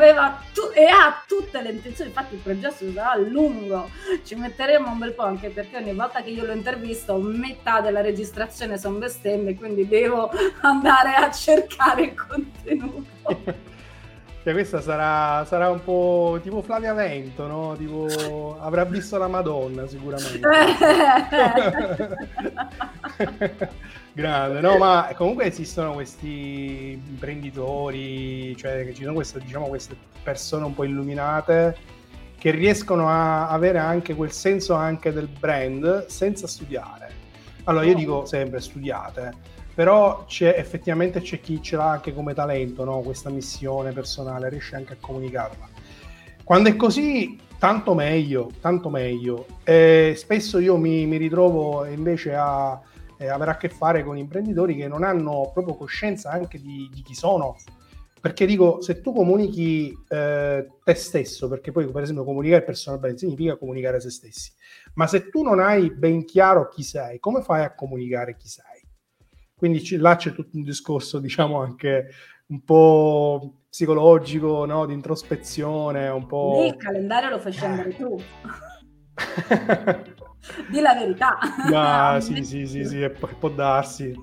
tu- 0.54 0.72
e 0.74 0.86
ha 0.86 1.24
tutte 1.28 1.62
le 1.62 1.72
intenzioni, 1.72 2.10
infatti 2.10 2.36
il 2.36 2.42
progetto 2.42 2.92
sarà 2.94 3.16
lungo, 3.16 3.90
ci 4.24 4.36
metteremo 4.36 4.90
un 4.90 4.98
bel 4.98 5.14
po' 5.14 5.24
anche 5.24 5.50
perché 5.50 5.78
ogni 5.78 5.94
volta 5.94 6.22
che 6.22 6.30
io 6.30 6.46
lo 6.46 6.54
intervisto 6.54 7.18
metà 7.18 7.82
della 7.82 8.02
registrazione 8.02 8.78
sono 8.78 8.98
bestemmie, 8.98 9.56
quindi 9.56 9.88
devo 9.88 10.32
andare 10.62 11.14
a 11.16 11.30
cercare 11.32 12.02
il 12.04 12.14
contenuto. 12.16 13.08
Cioè, 14.42 14.54
questa 14.54 14.80
sarà, 14.80 15.44
sarà, 15.46 15.70
un 15.70 15.84
po' 15.84 16.40
tipo 16.42 16.62
Flavia 16.62 16.94
Vento, 16.94 17.46
no? 17.46 17.76
Tipo, 17.78 18.58
avrà 18.62 18.86
visto 18.86 19.18
la 19.18 19.28
Madonna 19.28 19.86
sicuramente. 19.86 20.40
Grande, 24.14 24.62
no? 24.62 24.78
Ma 24.78 25.12
comunque 25.16 25.46
esistono 25.46 25.92
questi 25.92 26.94
imprenditori, 26.94 28.56
cioè 28.56 28.90
ci 28.94 29.04
sono 29.04 29.14
queste, 29.14 29.40
diciamo, 29.40 29.68
queste 29.68 29.98
persone 30.24 30.66
un 30.66 30.74
po' 30.74 30.86
illuminate 30.86 31.76
che 32.38 32.52
riescono 32.52 33.10
a 33.10 33.50
avere 33.50 33.80
anche 33.80 34.16
quel 34.16 34.32
senso 34.32 34.74
anche 34.74 35.12
del 35.12 35.28
brand 35.28 36.06
senza 36.06 36.48
studiare. 36.48 37.12
Allora 37.66 37.84
io 37.84 37.94
dico 37.94 38.26
sempre 38.26 38.62
studiate 38.62 39.58
però 39.80 40.26
c'è, 40.26 40.56
effettivamente 40.58 41.22
c'è 41.22 41.40
chi 41.40 41.62
ce 41.62 41.78
l'ha 41.78 41.92
anche 41.92 42.14
come 42.14 42.34
talento, 42.34 42.84
no? 42.84 43.00
questa 43.00 43.30
missione 43.30 43.94
personale, 43.94 44.50
riesce 44.50 44.76
anche 44.76 44.92
a 44.92 44.98
comunicarla. 45.00 45.70
Quando 46.44 46.68
è 46.68 46.76
così, 46.76 47.40
tanto 47.58 47.94
meglio, 47.94 48.52
tanto 48.60 48.90
meglio. 48.90 49.46
E 49.64 50.16
spesso 50.18 50.60
io 50.60 50.76
mi, 50.76 51.06
mi 51.06 51.16
ritrovo 51.16 51.86
invece 51.86 52.36
a 52.36 52.78
eh, 53.18 53.30
avere 53.30 53.52
a 53.52 53.56
che 53.56 53.70
fare 53.70 54.04
con 54.04 54.18
imprenditori 54.18 54.76
che 54.76 54.90
non 54.90 55.06
hanno 55.06 55.50
proprio 55.54 55.76
coscienza 55.76 56.30
anche 56.30 56.60
di, 56.60 56.90
di 56.94 57.02
chi 57.02 57.16
sono. 57.16 57.56
Perché 58.20 58.46
dico, 58.46 58.82
se 58.82 59.00
tu 59.00 59.14
comunichi 59.14 59.98
eh, 60.10 60.68
te 60.84 60.94
stesso, 60.94 61.48
perché 61.48 61.72
poi 61.72 61.90
per 61.90 62.04
esempio 62.04 62.26
comunicare 62.26 62.64
personal 62.64 63.00
brand 63.00 63.16
significa 63.16 63.56
comunicare 63.56 64.02
se 64.02 64.10
stessi, 64.10 64.52
ma 64.96 65.08
se 65.08 65.30
tu 65.30 65.42
non 65.42 65.62
hai 65.62 65.90
ben 65.90 66.26
chiaro 66.26 66.68
chi 66.68 66.84
sei, 66.84 67.18
come 67.20 67.42
fai 67.42 67.64
a 67.64 67.74
comunicare 67.74 68.36
chi 68.36 68.50
sei? 68.50 68.69
Quindi 69.60 69.82
c- 69.82 69.98
là 70.00 70.16
c'è 70.16 70.32
tutto 70.32 70.56
un 70.56 70.64
discorso, 70.64 71.20
diciamo, 71.20 71.62
anche 71.62 72.08
un 72.48 72.64
po' 72.64 73.64
psicologico, 73.70 74.64
no? 74.64 74.86
di 74.86 74.94
introspezione, 74.94 76.08
un 76.08 76.26
po'... 76.26 76.60
Lì 76.62 76.68
il 76.68 76.78
calendario 76.78 77.32
lo 77.32 77.40
fai 77.40 77.52
scendere 77.52 77.94
tu. 77.94 78.16
Di 80.70 80.80
la 80.80 80.94
verità. 80.94 81.38
Ma 81.70 82.20
sì, 82.22 82.42
sì, 82.46 82.66
sì, 82.66 82.86
sì, 82.86 83.10
può, 83.20 83.28
può 83.38 83.50
darsi. 83.50 84.16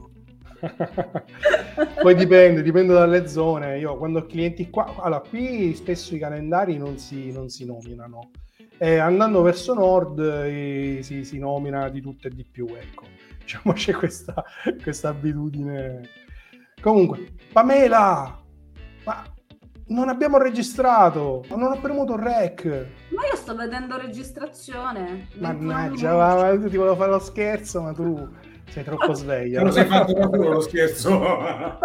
Poi 2.01 2.15
dipende, 2.15 2.63
dipende 2.63 2.95
dalle 2.95 3.29
zone. 3.29 3.79
Io 3.79 3.99
quando 3.99 4.21
ho 4.21 4.27
clienti 4.27 4.71
qua, 4.71 4.87
allora 5.03 5.21
qui 5.21 5.75
spesso 5.75 6.15
i 6.15 6.19
calendari 6.19 6.79
non 6.79 6.97
si, 6.97 7.31
non 7.31 7.51
si 7.51 7.67
nominano. 7.67 8.31
E 8.79 8.99
andando 8.99 9.41
verso 9.43 9.73
nord 9.73 10.19
eh, 10.19 10.99
si, 11.03 11.25
si, 11.25 11.39
nomina 11.39 11.89
di 11.89 12.03
tutto 12.03 12.29
e 12.29 12.31
di 12.31 12.45
più, 12.45 12.67
ecco. 12.77 13.05
Diciamo 13.41 13.73
c'è 13.73 13.93
questa, 13.95 14.45
questa 14.83 15.09
abitudine. 15.09 16.09
Comunque, 16.81 17.33
Pamela, 17.53 18.39
ma 19.05 19.25
non 19.89 20.09
abbiamo 20.09 20.39
registrato, 20.39 21.45
non 21.51 21.73
ho 21.73 21.81
premuto 21.81 22.17
rec. 22.17 22.65
Ma 23.11 23.27
io 23.31 23.37
sto 23.37 23.55
vedendo 23.55 23.97
registrazione. 23.97 25.29
Mannaggia, 25.35 26.15
ma, 26.15 26.35
ma, 26.35 26.69
ti 26.69 26.77
volevo 26.77 26.97
fare 26.97 27.11
lo 27.11 27.21
scherzo, 27.21 27.83
ma 27.83 27.93
tu 27.93 28.29
sei 28.69 28.85
troppo 28.85 29.15
sveglia. 29.15 29.63
Non 29.63 29.73
sei 29.73 29.87
fatto 29.87 30.13
proprio 30.13 30.53
lo 30.53 30.61
scherzo. 30.61 31.23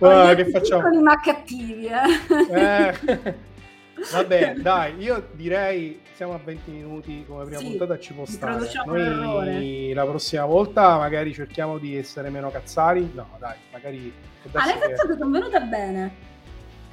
ah, 0.00 0.34
che 0.34 0.50
facciamo? 0.50 1.00
ma 1.00 1.18
cattivi, 1.20 1.86
eh. 1.86 2.54
eh. 2.54 3.52
Vabbè, 4.12 4.54
dai, 4.62 4.94
io 4.98 5.28
direi 5.32 6.00
siamo 6.14 6.34
a 6.34 6.40
20 6.42 6.70
minuti 6.70 7.24
come 7.26 7.44
prima 7.44 7.58
Sì, 7.60 7.66
puntata 7.68 7.98
ci 7.98 8.12
può 8.12 8.24
stare. 8.24 8.68
Noi 8.84 9.92
la 9.92 10.04
prossima 10.04 10.44
volta 10.44 10.96
magari 10.98 11.32
cerchiamo 11.32 11.78
di 11.78 11.96
essere 11.96 12.30
meno 12.30 12.50
cazzari. 12.50 13.10
No, 13.14 13.28
dai, 13.38 13.56
magari 13.72 14.12
Ah, 14.52 14.66
le 14.66 14.72
che- 14.74 14.78
cazzate 14.90 15.16
sono 15.18 15.30
venute 15.30 15.60
bene. 15.62 16.14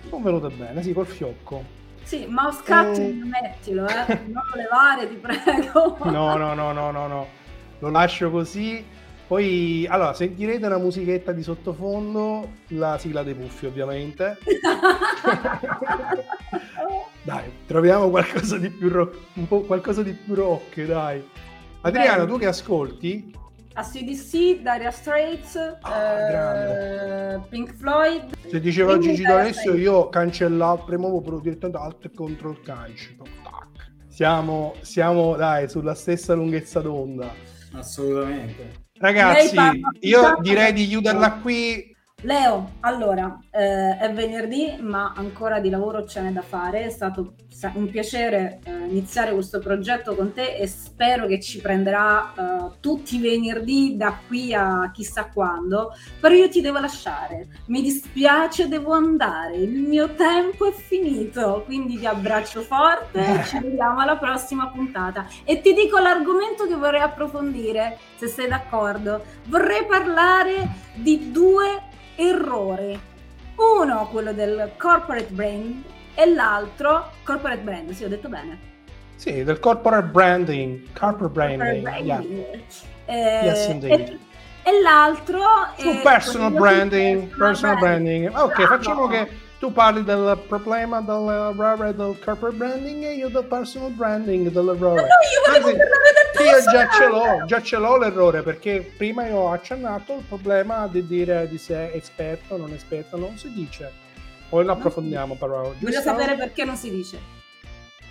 sono 0.10 0.24
venute 0.24 0.47
bene, 0.56 0.82
sì, 0.82 0.93
col 0.93 1.06
fiocco. 1.06 1.80
Sì, 2.04 2.26
mouse 2.28 2.62
cut 2.65 2.97
Eh. 2.97 3.13
mettilo, 3.24 3.88
eh. 3.88 4.19
Non 4.26 4.41
lo 4.52 4.56
levare, 4.56 5.08
ti 5.08 5.15
prego. 5.15 5.97
No, 6.10 6.36
no, 6.36 6.54
no, 6.56 6.71
no, 6.71 6.91
no, 6.91 7.08
no. 7.08 7.28
Lo 7.80 7.89
lascio 7.89 8.32
così. 8.32 8.84
Poi, 9.28 9.86
allora, 9.89 10.13
sentirete 10.13 10.65
una 10.65 10.78
musichetta 10.78 11.32
di 11.32 11.41
sottofondo, 11.41 12.50
la 12.69 12.97
sigla 12.97 13.24
dei 13.24 13.34
puffi, 13.34 13.65
ovviamente. 13.67 14.38
Dai, 17.24 17.52
troviamo 17.68 18.10
qualcosa 18.10 18.58
di 18.58 18.70
più 18.70 18.90
rock, 18.90 19.18
un 19.34 19.48
po' 19.48 19.62
qualcosa 19.62 20.02
di 20.04 20.14
più 20.14 20.34
rock, 20.34 20.82
dai. 20.86 21.24
Adriano, 21.82 22.26
Bene. 22.26 22.32
tu 22.32 22.38
che 22.40 22.46
ascolti? 22.48 23.36
ACDC, 23.74 24.62
Daria 24.62 24.92
Straits, 24.92 25.56
Ah, 25.82 26.30
eh. 26.30 27.40
Pink 27.50 27.74
Floyd. 27.76 28.34
Se 28.48 28.60
diceva 28.60 28.98
Quindi 28.98 29.16
Gigi 29.16 29.24
D'Alessio, 29.24 29.76
io 29.76 30.10
cancellato, 30.10 30.84
premuovo 30.84 31.22
però 31.22 31.40
direttamente 31.40 31.80
alt 31.82 32.06
e 32.06 32.12
control 32.14 32.62
calcio. 32.62 33.12
Siamo, 34.08 34.74
siamo, 34.82 35.36
dai, 35.38 35.70
sulla 35.70 35.96
stessa 35.96 36.34
lunghezza 36.34 36.82
d'onda. 36.82 37.34
Assolutamente. 37.74 38.90
Ragazzi, 39.00 39.56
io 40.02 40.38
direi 40.42 40.74
di 40.74 40.86
chiuderla 40.88 41.34
qui. 41.42 41.91
Leo, 42.24 42.74
allora, 42.82 43.40
eh, 43.50 43.98
è 43.98 44.14
venerdì, 44.14 44.78
ma 44.80 45.14
ancora 45.16 45.60
di 45.60 45.72
lavoro 45.72 46.06
ce 46.06 46.22
n'è 46.22 46.32
da 46.32 46.44
fare. 46.44 46.86
È 46.86 46.90
stato 46.90 47.34
un 47.74 47.90
piacere 47.90 48.60
eh, 48.64 48.72
iniziare 48.72 49.34
questo 49.34 49.58
progetto 49.58 50.16
con 50.16 50.32
te 50.32 50.56
e 50.56 50.68
spero 50.68 51.26
che 51.26 51.40
ci 51.40 51.60
prenderà 51.60 52.34
eh, 52.34 52.72
tutti 52.80 53.16
i 53.16 53.20
venerdì 53.20 53.98
da 53.98 54.20
qui 54.28 54.54
a 54.54 54.92
chissà 54.94 55.30
quando. 55.34 55.96
Però 56.20 56.34
io 56.36 56.48
ti 56.48 56.62
devo 56.62 56.80
lasciare. 56.80 57.48
Mi 57.68 57.82
dispiace, 57.82 58.68
devo 58.68 58.94
andare. 58.94 59.58
Il 59.58 59.80
mio 59.80 60.14
tempo 60.14 60.68
è 60.68 60.72
finito. 60.72 61.64
Quindi 61.66 61.98
ti 61.98 62.06
abbraccio 62.06 62.62
forte. 62.62 63.44
Ci 63.50 63.58
vediamo 63.60 64.00
alla 64.00 64.18
prossima 64.18 64.70
puntata. 64.70 65.26
E 65.44 65.60
ti 65.62 65.74
dico 65.74 65.98
l'argomento 65.98 66.68
che 66.68 66.76
vorrei 66.76 67.02
approfondire, 67.02 67.98
se 68.18 68.28
sei 68.28 68.48
d'accordo. 68.48 69.24
Vorrei 69.48 69.88
parlare 69.88 70.90
di 70.94 71.32
due 71.32 71.90
errori. 72.30 73.00
Uno, 73.56 74.08
quello 74.12 74.34
del 74.34 74.72
corporate 74.78 75.28
brand, 75.30 75.84
e 76.16 76.34
l'altro, 76.34 77.12
corporate 77.24 77.62
brand, 77.62 77.92
sì, 77.92 78.04
ho 78.04 78.10
detto 78.10 78.28
bene. 78.28 78.70
Sì, 79.16 79.44
del 79.44 79.60
corporate 79.60 80.08
branding. 80.08 80.82
Corporate 80.98 81.32
branding. 81.34 81.84
Corporate 81.84 82.04
yeah. 82.04 82.18
branding. 82.18 82.64
Eh, 83.06 83.46
Yes, 83.46 83.68
indeed. 83.68 84.00
e, 84.00 84.18
e 84.64 84.82
l'altro 84.82 85.42
Su 85.78 86.02
personal 86.02 86.52
branding, 86.52 87.36
personal 87.38 87.78
branding. 87.78 88.28
Ok, 88.34 88.56
Bravo. 88.56 88.76
facciamo 88.76 89.08
che 89.08 89.30
tu 89.62 89.71
parli 89.71 90.04
del 90.04 90.41
problema 90.47 91.02
del 91.02 91.54
errore 91.54 91.95
del 91.95 92.17
corporate 92.19 92.56
branding 92.56 93.04
e 93.04 93.13
io 93.13 93.30
del 93.30 93.43
personal 93.43 93.91
branding 93.91 94.50
dell'errore. 94.50 95.02
no, 95.02 95.08
io 95.08 95.41
volevo 95.45 95.67
Anzi, 95.67 95.78
parlare 95.78 96.12
del 96.34 96.47
Io 96.47 96.71
già 96.71 96.89
ce 96.89 97.08
l'ho, 97.08 97.45
già 97.45 97.62
ce 97.62 97.78
l'ho 97.78 97.97
l'errore 98.00 98.41
perché 98.41 98.91
prima 98.97 99.28
io 99.28 99.36
ho 99.36 99.52
accennato 99.52 100.15
il 100.15 100.24
problema 100.28 100.88
di 100.88 101.06
dire 101.06 101.47
di 101.47 101.60
se 101.60 101.91
è 101.91 101.95
esperto 101.95 102.56
o 102.56 102.58
non 102.58 102.74
esperto, 102.74 103.17
non 103.17 103.38
si 103.38 103.54
dice. 103.54 103.91
Poi 104.50 104.65
lo 104.65 104.71
approfondiamo 104.71 105.36
però. 105.36 105.62
Voglio 105.62 105.76
giusto? 105.78 106.02
sapere 106.02 106.36
perché 106.36 106.65
non 106.65 106.76
si 106.76 106.89
dice. 106.89 107.19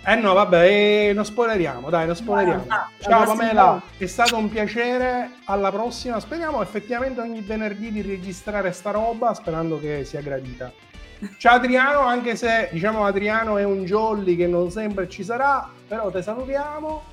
Eh 0.05 0.15
no, 0.15 0.33
vabbè, 0.33 1.09
eh, 1.09 1.11
non 1.13 1.25
spoileriamo, 1.25 1.89
dai, 1.89 2.05
non 2.05 2.15
spoileriamo. 2.15 2.65
La 2.65 2.89
Ciao 2.97 3.25
Pamela, 3.25 3.81
è 3.97 4.05
stato 4.05 4.37
un 4.37 4.47
piacere, 4.47 5.31
alla 5.43 5.69
prossima. 5.69 6.17
Speriamo 6.21 6.61
effettivamente 6.61 7.19
ogni 7.19 7.41
venerdì 7.41 7.91
di 7.91 8.01
registrare 8.01 8.71
sta 8.71 8.91
roba, 8.91 9.33
sperando 9.33 9.77
che 9.77 10.05
sia 10.05 10.21
gradita. 10.21 10.71
Ciao 11.37 11.55
Adriano, 11.55 11.99
anche 11.99 12.35
se 12.35 12.69
diciamo 12.71 13.05
Adriano 13.05 13.57
è 13.57 13.63
un 13.63 13.83
jolly 13.85 14.35
che 14.35 14.47
non 14.47 14.71
sempre 14.71 15.07
ci 15.07 15.23
sarà, 15.23 15.69
però 15.87 16.09
te 16.09 16.21
salutiamo. 16.21 17.03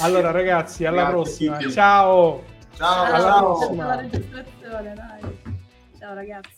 Allora 0.00 0.30
ragazzi, 0.30 0.84
alla 0.84 1.08
Grazie, 1.10 1.14
prossima. 1.14 1.70
Ciao. 1.70 2.42
Ciao, 2.74 3.04
Alla 3.12 3.38
prossima. 3.38 3.86
la 3.86 3.96
registrazione, 3.96 4.94
dai. 4.94 5.56
Ciao 5.98 6.14
ragazzi. 6.14 6.57